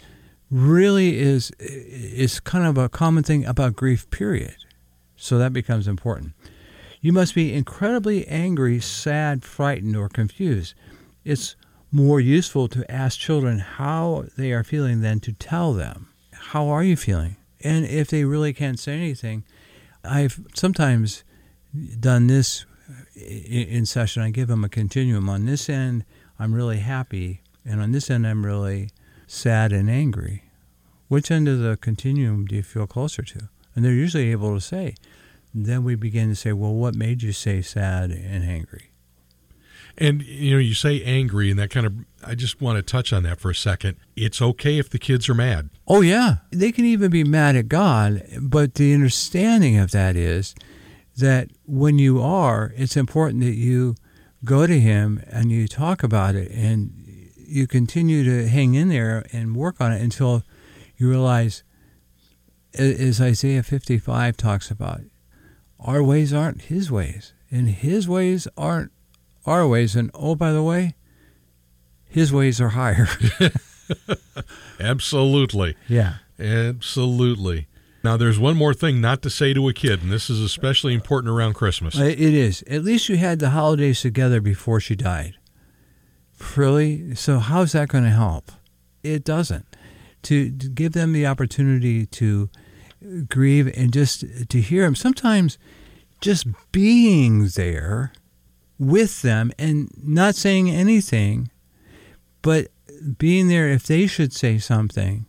really 0.50 1.18
is 1.18 1.50
is 1.58 2.40
kind 2.40 2.66
of 2.66 2.76
a 2.76 2.88
common 2.88 3.22
thing 3.22 3.44
about 3.44 3.76
grief. 3.76 4.10
Period. 4.10 4.56
So 5.16 5.38
that 5.38 5.52
becomes 5.52 5.86
important. 5.86 6.32
You 7.04 7.12
must 7.12 7.34
be 7.34 7.52
incredibly 7.52 8.26
angry, 8.28 8.80
sad, 8.80 9.44
frightened, 9.44 9.94
or 9.94 10.08
confused. 10.08 10.72
It's 11.22 11.54
more 11.92 12.18
useful 12.18 12.66
to 12.68 12.90
ask 12.90 13.18
children 13.18 13.58
how 13.58 14.24
they 14.38 14.52
are 14.52 14.64
feeling 14.64 15.02
than 15.02 15.20
to 15.20 15.32
tell 15.34 15.74
them, 15.74 16.08
How 16.32 16.68
are 16.68 16.82
you 16.82 16.96
feeling? 16.96 17.36
And 17.62 17.84
if 17.84 18.08
they 18.08 18.24
really 18.24 18.54
can't 18.54 18.78
say 18.78 18.94
anything, 18.94 19.44
I've 20.02 20.40
sometimes 20.54 21.24
done 22.00 22.26
this 22.26 22.64
in 23.14 23.84
session. 23.84 24.22
I 24.22 24.30
give 24.30 24.48
them 24.48 24.64
a 24.64 24.70
continuum. 24.70 25.28
On 25.28 25.44
this 25.44 25.68
end, 25.68 26.06
I'm 26.38 26.54
really 26.54 26.78
happy, 26.78 27.42
and 27.66 27.82
on 27.82 27.92
this 27.92 28.10
end, 28.10 28.26
I'm 28.26 28.46
really 28.46 28.88
sad 29.26 29.74
and 29.74 29.90
angry. 29.90 30.44
Which 31.08 31.30
end 31.30 31.48
of 31.48 31.58
the 31.58 31.76
continuum 31.76 32.46
do 32.46 32.56
you 32.56 32.62
feel 32.62 32.86
closer 32.86 33.20
to? 33.20 33.50
And 33.76 33.84
they're 33.84 33.92
usually 33.92 34.32
able 34.32 34.54
to 34.54 34.60
say. 34.62 34.94
Then 35.54 35.84
we 35.84 35.94
begin 35.94 36.28
to 36.30 36.34
say, 36.34 36.52
well, 36.52 36.74
what 36.74 36.96
made 36.96 37.22
you 37.22 37.32
say 37.32 37.62
sad 37.62 38.10
and 38.10 38.42
angry? 38.42 38.90
And 39.96 40.22
you 40.22 40.54
know, 40.54 40.58
you 40.58 40.74
say 40.74 41.02
angry, 41.04 41.50
and 41.50 41.58
that 41.60 41.70
kind 41.70 41.86
of. 41.86 41.94
I 42.26 42.34
just 42.34 42.60
want 42.60 42.78
to 42.78 42.82
touch 42.82 43.12
on 43.12 43.22
that 43.22 43.38
for 43.38 43.50
a 43.50 43.54
second. 43.54 43.96
It's 44.16 44.42
okay 44.42 44.78
if 44.78 44.90
the 44.90 44.98
kids 44.98 45.28
are 45.28 45.34
mad. 45.34 45.70
Oh, 45.86 46.00
yeah. 46.00 46.38
They 46.50 46.72
can 46.72 46.84
even 46.84 47.10
be 47.10 47.22
mad 47.22 47.54
at 47.54 47.68
God, 47.68 48.24
but 48.40 48.74
the 48.74 48.92
understanding 48.92 49.78
of 49.78 49.92
that 49.92 50.16
is 50.16 50.54
that 51.18 51.50
when 51.64 51.98
you 51.98 52.20
are, 52.20 52.72
it's 52.76 52.96
important 52.96 53.42
that 53.42 53.54
you 53.54 53.94
go 54.44 54.66
to 54.66 54.80
Him 54.80 55.22
and 55.28 55.52
you 55.52 55.68
talk 55.68 56.02
about 56.02 56.34
it 56.34 56.50
and 56.50 56.92
you 57.36 57.66
continue 57.66 58.24
to 58.24 58.48
hang 58.48 58.74
in 58.74 58.88
there 58.88 59.24
and 59.32 59.54
work 59.54 59.80
on 59.80 59.92
it 59.92 60.02
until 60.02 60.42
you 60.96 61.08
realize, 61.08 61.62
as 62.72 63.20
Isaiah 63.20 63.62
55 63.62 64.36
talks 64.36 64.70
about, 64.70 65.02
our 65.84 66.02
ways 66.02 66.32
aren't 66.32 66.62
His 66.62 66.90
ways, 66.90 67.32
and 67.50 67.68
His 67.68 68.08
ways 68.08 68.48
aren't 68.56 68.90
our 69.46 69.68
ways. 69.68 69.94
And 69.94 70.10
oh, 70.14 70.34
by 70.34 70.50
the 70.52 70.62
way, 70.62 70.94
His 72.06 72.32
ways 72.32 72.60
are 72.60 72.70
higher. 72.70 73.06
Absolutely. 74.80 75.76
yeah. 75.88 76.14
Absolutely. 76.38 77.68
Now, 78.02 78.16
there's 78.16 78.38
one 78.38 78.56
more 78.56 78.74
thing 78.74 79.00
not 79.00 79.22
to 79.22 79.30
say 79.30 79.54
to 79.54 79.68
a 79.68 79.72
kid, 79.72 80.02
and 80.02 80.10
this 80.12 80.28
is 80.28 80.40
especially 80.40 80.92
important 80.92 81.32
around 81.32 81.54
Christmas. 81.54 81.98
Uh, 81.98 82.04
It 82.04 82.18
is. 82.20 82.62
At 82.68 82.84
least 82.84 83.08
you 83.08 83.16
had 83.16 83.38
the 83.38 83.50
holidays 83.50 84.00
together 84.02 84.40
before 84.40 84.80
she 84.80 84.94
died. 84.94 85.36
Really? 86.56 87.14
So 87.14 87.38
how's 87.38 87.72
that 87.72 87.88
going 87.88 88.04
to 88.04 88.10
help? 88.10 88.50
It 89.02 89.24
doesn't. 89.24 89.64
To, 90.24 90.50
to 90.50 90.68
give 90.68 90.92
them 90.92 91.12
the 91.12 91.26
opportunity 91.26 92.04
to 92.06 92.50
grieve 93.28 93.72
and 93.76 93.92
just 93.92 94.24
to 94.48 94.60
hear 94.60 94.82
them. 94.82 94.94
Sometimes 94.94 95.58
just 96.20 96.46
being 96.72 97.48
there 97.48 98.12
with 98.78 99.22
them 99.22 99.52
and 99.58 99.90
not 100.02 100.34
saying 100.34 100.70
anything, 100.70 101.50
but 102.42 102.68
being 103.18 103.48
there 103.48 103.68
if 103.68 103.86
they 103.86 104.06
should 104.06 104.32
say 104.32 104.58
something 104.58 105.26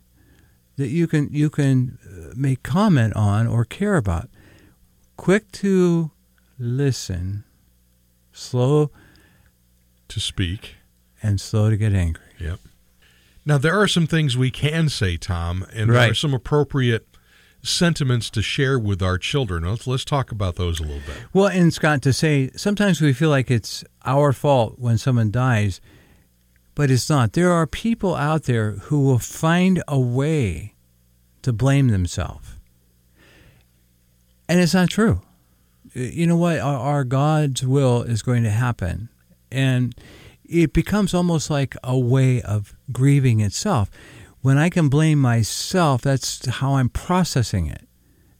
that 0.76 0.88
you 0.88 1.06
can 1.06 1.28
you 1.32 1.50
can 1.50 1.98
uh, 2.06 2.32
make 2.36 2.62
comment 2.62 3.14
on 3.14 3.46
or 3.46 3.64
care 3.64 3.96
about 3.96 4.28
quick 5.16 5.50
to 5.52 6.10
listen, 6.58 7.44
slow 8.32 8.90
to 10.08 10.20
speak. 10.20 10.76
and 11.22 11.40
slow 11.40 11.70
to 11.70 11.76
get 11.76 11.92
angry. 11.92 12.22
Yep. 12.38 12.60
Now, 13.44 13.58
there 13.58 13.80
are 13.80 13.88
some 13.88 14.06
things 14.06 14.36
we 14.36 14.50
can 14.50 14.88
say, 14.88 15.16
Tom, 15.16 15.66
and 15.72 15.90
there 15.90 16.10
are 16.10 16.14
some 16.14 16.34
appropriate 16.34 17.06
sentiments 17.68 18.30
to 18.30 18.42
share 18.42 18.78
with 18.78 19.02
our 19.02 19.18
children. 19.18 19.64
Let's, 19.64 19.86
let's 19.86 20.04
talk 20.04 20.30
about 20.30 20.56
those 20.56 20.80
a 20.80 20.82
little 20.82 21.02
bit. 21.06 21.16
Well, 21.32 21.48
and 21.48 21.72
Scott, 21.72 22.02
to 22.02 22.12
say 22.12 22.50
sometimes 22.56 23.00
we 23.00 23.12
feel 23.12 23.30
like 23.30 23.50
it's 23.50 23.84
our 24.04 24.32
fault 24.32 24.78
when 24.78 24.98
someone 24.98 25.30
dies, 25.30 25.80
but 26.74 26.90
it's 26.90 27.08
not. 27.08 27.32
There 27.32 27.52
are 27.52 27.66
people 27.66 28.14
out 28.14 28.44
there 28.44 28.72
who 28.72 29.02
will 29.02 29.18
find 29.18 29.82
a 29.88 29.98
way 29.98 30.74
to 31.42 31.52
blame 31.52 31.88
themselves. 31.88 32.48
And 34.48 34.60
it's 34.60 34.74
not 34.74 34.90
true. 34.90 35.22
You 35.94 36.26
know 36.26 36.36
what? 36.36 36.58
Our, 36.58 36.78
our 36.78 37.04
God's 37.04 37.66
will 37.66 38.02
is 38.02 38.22
going 38.22 38.42
to 38.42 38.50
happen. 38.50 39.08
And 39.50 39.94
it 40.44 40.72
becomes 40.72 41.14
almost 41.14 41.50
like 41.50 41.74
a 41.82 41.98
way 41.98 42.42
of 42.42 42.74
grieving 42.92 43.40
itself. 43.40 43.90
When 44.46 44.58
I 44.58 44.70
can 44.70 44.88
blame 44.88 45.18
myself, 45.18 46.02
that's 46.02 46.46
how 46.46 46.76
I'm 46.76 46.88
processing 46.88 47.66
it. 47.66 47.88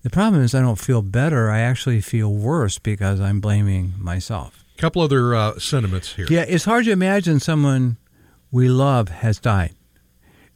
The 0.05 0.09
problem 0.09 0.41
is 0.41 0.55
I 0.55 0.61
don't 0.61 0.79
feel 0.79 1.03
better. 1.03 1.51
I 1.51 1.59
actually 1.59 2.01
feel 2.01 2.33
worse 2.33 2.79
because 2.79 3.21
I'm 3.21 3.41
blaming 3.41 3.93
myself. 3.99 4.65
A 4.77 4.81
couple 4.81 5.03
other 5.03 5.35
uh, 5.35 5.59
sentiments 5.59 6.13
here. 6.13 6.29
Yeah, 6.31 6.45
it's 6.47 6.65
hard 6.65 6.85
to 6.85 6.93
imagine 6.93 7.41
someone 7.41 7.97
we 8.53 8.69
love 8.69 9.09
has 9.09 9.41
died. 9.41 9.75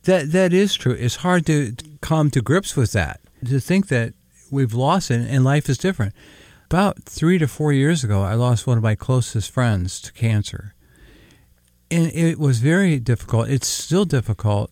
That 0.04 0.30
that 0.30 0.52
is 0.52 0.76
true. 0.76 0.92
It's 0.92 1.16
hard 1.16 1.46
to 1.46 1.74
come 2.00 2.30
to 2.30 2.40
grips 2.40 2.76
with 2.76 2.92
that. 2.92 3.18
To 3.44 3.58
think 3.58 3.88
that 3.88 4.14
we've 4.52 4.72
lost 4.72 5.10
it 5.10 5.28
and 5.28 5.42
life 5.42 5.68
is 5.68 5.78
different. 5.78 6.14
About 6.66 7.02
three 7.02 7.38
to 7.38 7.48
four 7.48 7.72
years 7.72 8.04
ago, 8.04 8.22
I 8.22 8.34
lost 8.34 8.68
one 8.68 8.76
of 8.76 8.84
my 8.84 8.94
closest 8.94 9.50
friends 9.50 10.00
to 10.02 10.12
cancer, 10.12 10.76
and 11.90 12.06
it 12.12 12.38
was 12.38 12.60
very 12.60 13.00
difficult. 13.00 13.48
It's 13.48 13.66
still 13.66 14.04
difficult 14.04 14.70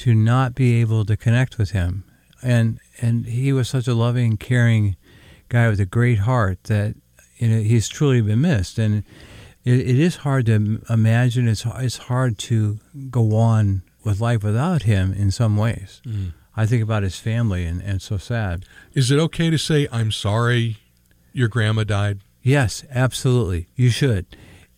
to 0.00 0.14
not 0.14 0.54
be 0.54 0.80
able 0.80 1.04
to 1.04 1.14
connect 1.14 1.58
with 1.58 1.72
him. 1.72 2.04
And 2.42 2.80
and 3.02 3.26
he 3.26 3.52
was 3.52 3.68
such 3.68 3.86
a 3.86 3.94
loving, 3.94 4.38
caring 4.38 4.96
guy 5.50 5.68
with 5.68 5.78
a 5.78 5.84
great 5.84 6.20
heart 6.20 6.64
that 6.64 6.94
you 7.36 7.48
know 7.48 7.60
he's 7.60 7.86
truly 7.86 8.22
been 8.22 8.40
missed. 8.40 8.78
And 8.78 9.04
it, 9.64 9.80
it 9.80 9.98
is 9.98 10.16
hard 10.16 10.46
to 10.46 10.80
imagine. 10.88 11.48
It's 11.48 11.66
it's 11.66 11.98
hard 11.98 12.38
to 12.38 12.78
go 13.10 13.36
on 13.36 13.82
with 14.02 14.20
life 14.20 14.42
without 14.42 14.84
him 14.84 15.12
in 15.12 15.30
some 15.30 15.58
ways. 15.58 16.00
Mm. 16.06 16.32
I 16.56 16.64
think 16.64 16.82
about 16.82 17.02
his 17.02 17.18
family, 17.18 17.66
and, 17.66 17.82
and 17.82 18.00
so 18.00 18.16
sad. 18.16 18.64
Is 18.94 19.10
it 19.10 19.18
okay 19.18 19.50
to 19.50 19.58
say 19.58 19.86
I'm 19.92 20.10
sorry 20.10 20.78
your 21.32 21.48
grandma 21.48 21.84
died? 21.84 22.20
Yes, 22.42 22.84
absolutely. 22.90 23.68
You 23.76 23.90
should. 23.90 24.24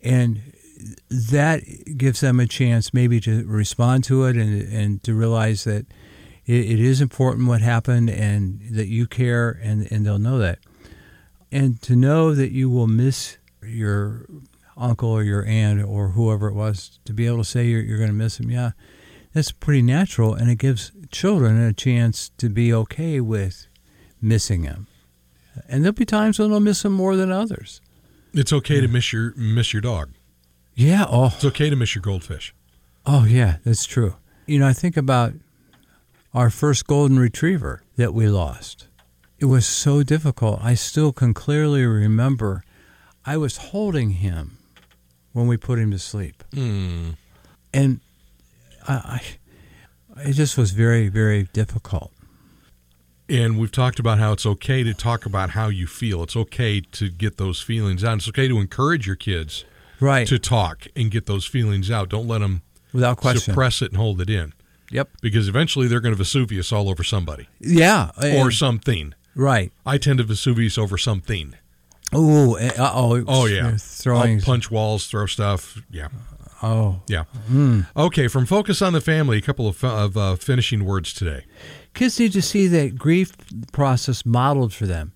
And 0.02 0.52
that 1.08 1.62
gives 1.96 2.20
them 2.20 2.40
a 2.40 2.46
chance 2.46 2.92
maybe 2.92 3.20
to 3.20 3.44
respond 3.46 4.04
to 4.04 4.24
it 4.24 4.36
and, 4.36 4.72
and 4.72 5.02
to 5.04 5.14
realize 5.14 5.64
that 5.64 5.86
it, 6.46 6.70
it 6.70 6.80
is 6.80 7.00
important 7.00 7.48
what 7.48 7.60
happened 7.60 8.10
and 8.10 8.60
that 8.70 8.88
you 8.88 9.06
care 9.06 9.50
and, 9.62 9.90
and 9.90 10.04
they'll 10.04 10.18
know 10.18 10.38
that. 10.38 10.58
And 11.50 11.80
to 11.82 11.94
know 11.94 12.34
that 12.34 12.52
you 12.52 12.70
will 12.70 12.86
miss 12.86 13.36
your 13.62 14.26
uncle 14.76 15.10
or 15.10 15.22
your 15.22 15.44
aunt 15.44 15.82
or 15.82 16.08
whoever 16.08 16.48
it 16.48 16.54
was, 16.54 16.98
to 17.04 17.12
be 17.12 17.26
able 17.26 17.38
to 17.38 17.44
say 17.44 17.66
you're, 17.66 17.82
you're 17.82 17.98
going 17.98 18.08
to 18.08 18.14
miss 18.14 18.38
them, 18.38 18.50
yeah, 18.50 18.70
that's 19.34 19.52
pretty 19.52 19.82
natural. 19.82 20.34
And 20.34 20.50
it 20.50 20.56
gives 20.56 20.92
children 21.10 21.60
a 21.60 21.72
chance 21.72 22.30
to 22.38 22.48
be 22.48 22.72
okay 22.72 23.20
with 23.20 23.66
missing 24.20 24.62
them. 24.62 24.86
And 25.68 25.84
there'll 25.84 25.92
be 25.92 26.06
times 26.06 26.38
when 26.38 26.50
they'll 26.50 26.60
miss 26.60 26.82
them 26.82 26.92
more 26.92 27.16
than 27.16 27.30
others. 27.30 27.80
It's 28.32 28.52
okay 28.52 28.80
to 28.80 28.88
miss 28.88 29.12
your 29.12 29.34
miss 29.36 29.74
your 29.74 29.82
dog. 29.82 30.12
Yeah. 30.74 31.06
Oh, 31.08 31.32
it's 31.34 31.44
okay 31.44 31.70
to 31.70 31.76
miss 31.76 31.94
your 31.94 32.02
goldfish. 32.02 32.54
Oh 33.04 33.24
yeah, 33.24 33.56
that's 33.64 33.84
true. 33.84 34.16
You 34.46 34.58
know, 34.58 34.66
I 34.66 34.72
think 34.72 34.96
about 34.96 35.34
our 36.34 36.50
first 36.50 36.86
golden 36.86 37.18
retriever 37.18 37.82
that 37.96 38.14
we 38.14 38.28
lost. 38.28 38.88
It 39.38 39.46
was 39.46 39.66
so 39.66 40.02
difficult. 40.02 40.60
I 40.62 40.74
still 40.74 41.12
can 41.12 41.34
clearly 41.34 41.84
remember 41.84 42.62
I 43.24 43.36
was 43.36 43.56
holding 43.56 44.10
him 44.10 44.58
when 45.32 45.46
we 45.46 45.56
put 45.56 45.78
him 45.78 45.90
to 45.90 45.98
sleep. 45.98 46.44
Mm. 46.52 47.16
And 47.74 48.00
I, 48.86 48.94
I, 50.16 50.22
it 50.22 50.32
just 50.34 50.56
was 50.56 50.70
very, 50.72 51.08
very 51.08 51.44
difficult. 51.52 52.12
And 53.28 53.58
we've 53.58 53.72
talked 53.72 53.98
about 53.98 54.18
how 54.18 54.32
it's 54.32 54.44
okay 54.44 54.82
to 54.82 54.92
talk 54.92 55.24
about 55.26 55.50
how 55.50 55.68
you 55.68 55.86
feel. 55.86 56.22
It's 56.22 56.36
okay 56.36 56.80
to 56.80 57.08
get 57.08 57.36
those 57.36 57.60
feelings 57.60 58.04
out. 58.04 58.18
It's 58.18 58.28
okay 58.28 58.48
to 58.48 58.58
encourage 58.58 59.06
your 59.06 59.16
kids 59.16 59.64
right. 60.02 60.26
to 60.26 60.38
talk 60.38 60.86
and 60.96 61.10
get 61.10 61.26
those 61.26 61.46
feelings 61.46 61.90
out. 61.90 62.08
Don't 62.08 62.28
let 62.28 62.38
them 62.38 62.62
without 62.92 63.16
question 63.16 63.52
suppress 63.52 63.82
it 63.82 63.90
and 63.90 63.96
hold 63.96 64.20
it 64.20 64.28
in. 64.28 64.52
Yep. 64.90 65.08
Because 65.22 65.48
eventually 65.48 65.88
they're 65.88 66.00
going 66.00 66.12
to 66.14 66.18
Vesuvius 66.18 66.72
all 66.72 66.88
over 66.88 67.02
somebody. 67.02 67.48
Yeah. 67.60 68.10
Or 68.36 68.50
something. 68.50 69.14
Right. 69.34 69.72
I 69.86 69.96
tend 69.96 70.18
to 70.18 70.24
Vesuvius 70.24 70.76
over 70.76 70.98
something. 70.98 71.54
Oh, 72.12 72.58
oh, 72.78 73.24
oh 73.26 73.46
yeah. 73.46 73.76
Throwing 73.78 74.38
I'll 74.38 74.44
punch 74.44 74.70
walls, 74.70 75.06
throw 75.06 75.24
stuff. 75.24 75.80
Yeah. 75.90 76.08
Oh, 76.62 77.00
yeah. 77.08 77.24
Mm. 77.50 77.86
Okay, 77.96 78.28
from 78.28 78.46
focus 78.46 78.82
on 78.82 78.92
the 78.92 79.00
family, 79.00 79.38
a 79.38 79.42
couple 79.42 79.66
of, 79.66 79.82
of 79.82 80.16
uh, 80.16 80.36
finishing 80.36 80.84
words 80.84 81.12
today. 81.12 81.44
Kids 81.94 82.20
need 82.20 82.32
to 82.32 82.42
see 82.42 82.68
that 82.68 82.96
grief 82.96 83.32
process 83.72 84.24
modeled 84.24 84.72
for 84.72 84.86
them. 84.86 85.12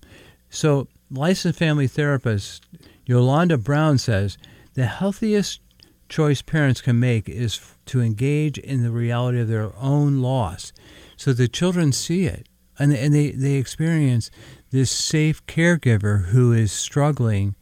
So, 0.49 0.87
licensed 1.09 1.57
family 1.57 1.87
therapist 1.87 2.65
Yolanda 3.05 3.57
Brown 3.57 3.97
says 3.97 4.37
the 4.77 4.85
healthiest 4.85 5.59
choice 6.07 6.43
parents 6.43 6.81
can 6.81 6.99
make 6.99 7.27
is 7.27 7.59
to 7.87 7.99
engage 7.99 8.59
in 8.59 8.83
the 8.83 8.91
reality 8.91 9.41
of 9.41 9.47
their 9.47 9.75
own 9.75 10.21
loss 10.21 10.71
so 11.17 11.33
the 11.33 11.47
children 11.47 11.91
see 11.91 12.25
it 12.25 12.47
and, 12.77 12.93
and 12.93 13.13
they, 13.13 13.31
they 13.31 13.55
experience 13.55 14.29
this 14.69 14.91
safe 14.91 15.43
caregiver 15.47 16.25
who 16.25 16.53
is 16.53 16.71
struggling 16.71 17.55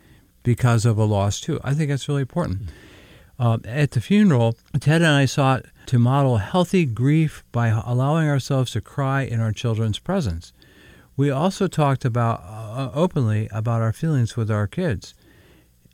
because 0.44 0.86
of 0.86 0.98
a 0.98 1.06
loss 1.06 1.40
too. 1.40 1.58
I 1.64 1.74
think 1.74 1.90
that's 1.90 2.10
really 2.10 2.24
important. 2.24 2.70
Uh, 3.40 3.60
at 3.64 3.92
the 3.92 4.02
funeral, 4.02 4.58
Ted 4.82 5.02
and 5.02 5.12
I 5.12 5.24
sought 5.24 5.66
to 5.86 5.98
model 5.98 6.38
healthy 6.38 6.86
grief 6.86 7.46
by 7.54 7.68
allowing 7.68 8.28
ourselves 8.28 8.72
to 8.72 8.82
cry 8.82 9.22
in 9.22 9.40
our 9.40 9.54
children's 9.54 10.00
presence. 10.00 10.52
We 11.16 11.32
also 11.32 11.68
talked 11.68 12.04
about 12.04 12.42
uh, 12.44 12.92
openly 12.94 13.48
about 13.54 13.82
our 13.82 13.94
feelings 13.94 14.36
with 14.36 14.52
our 14.52 14.68
kids. 14.68 15.14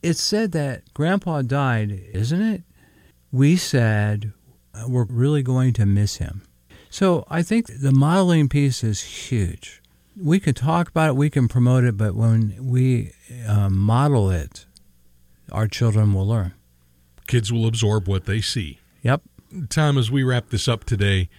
It's 0.01 0.21
said 0.21 0.51
that 0.53 0.93
Grandpa 0.93 1.43
died, 1.43 1.91
isn't 2.13 2.41
it? 2.41 2.63
We 3.31 3.55
said 3.55 4.33
we're 4.87 5.05
really 5.05 5.43
going 5.43 5.73
to 5.73 5.85
miss 5.85 6.17
him. 6.17 6.41
So 6.89 7.25
I 7.29 7.41
think 7.41 7.67
the 7.67 7.91
modeling 7.91 8.49
piece 8.49 8.83
is 8.83 9.01
huge. 9.01 9.81
We 10.21 10.39
can 10.39 10.53
talk 10.53 10.89
about 10.89 11.09
it, 11.09 11.15
we 11.15 11.29
can 11.29 11.47
promote 11.47 11.83
it, 11.83 11.95
but 11.95 12.15
when 12.15 12.55
we 12.59 13.13
uh, 13.47 13.69
model 13.69 14.29
it, 14.29 14.65
our 15.51 15.67
children 15.67 16.13
will 16.13 16.27
learn. 16.27 16.53
Kids 17.27 17.51
will 17.51 17.65
absorb 17.65 18.07
what 18.07 18.25
they 18.25 18.41
see. 18.41 18.79
Yep. 19.03 19.21
Tom, 19.69 19.97
as 19.97 20.11
we 20.11 20.23
wrap 20.23 20.49
this 20.49 20.67
up 20.67 20.83
today, 20.83 21.29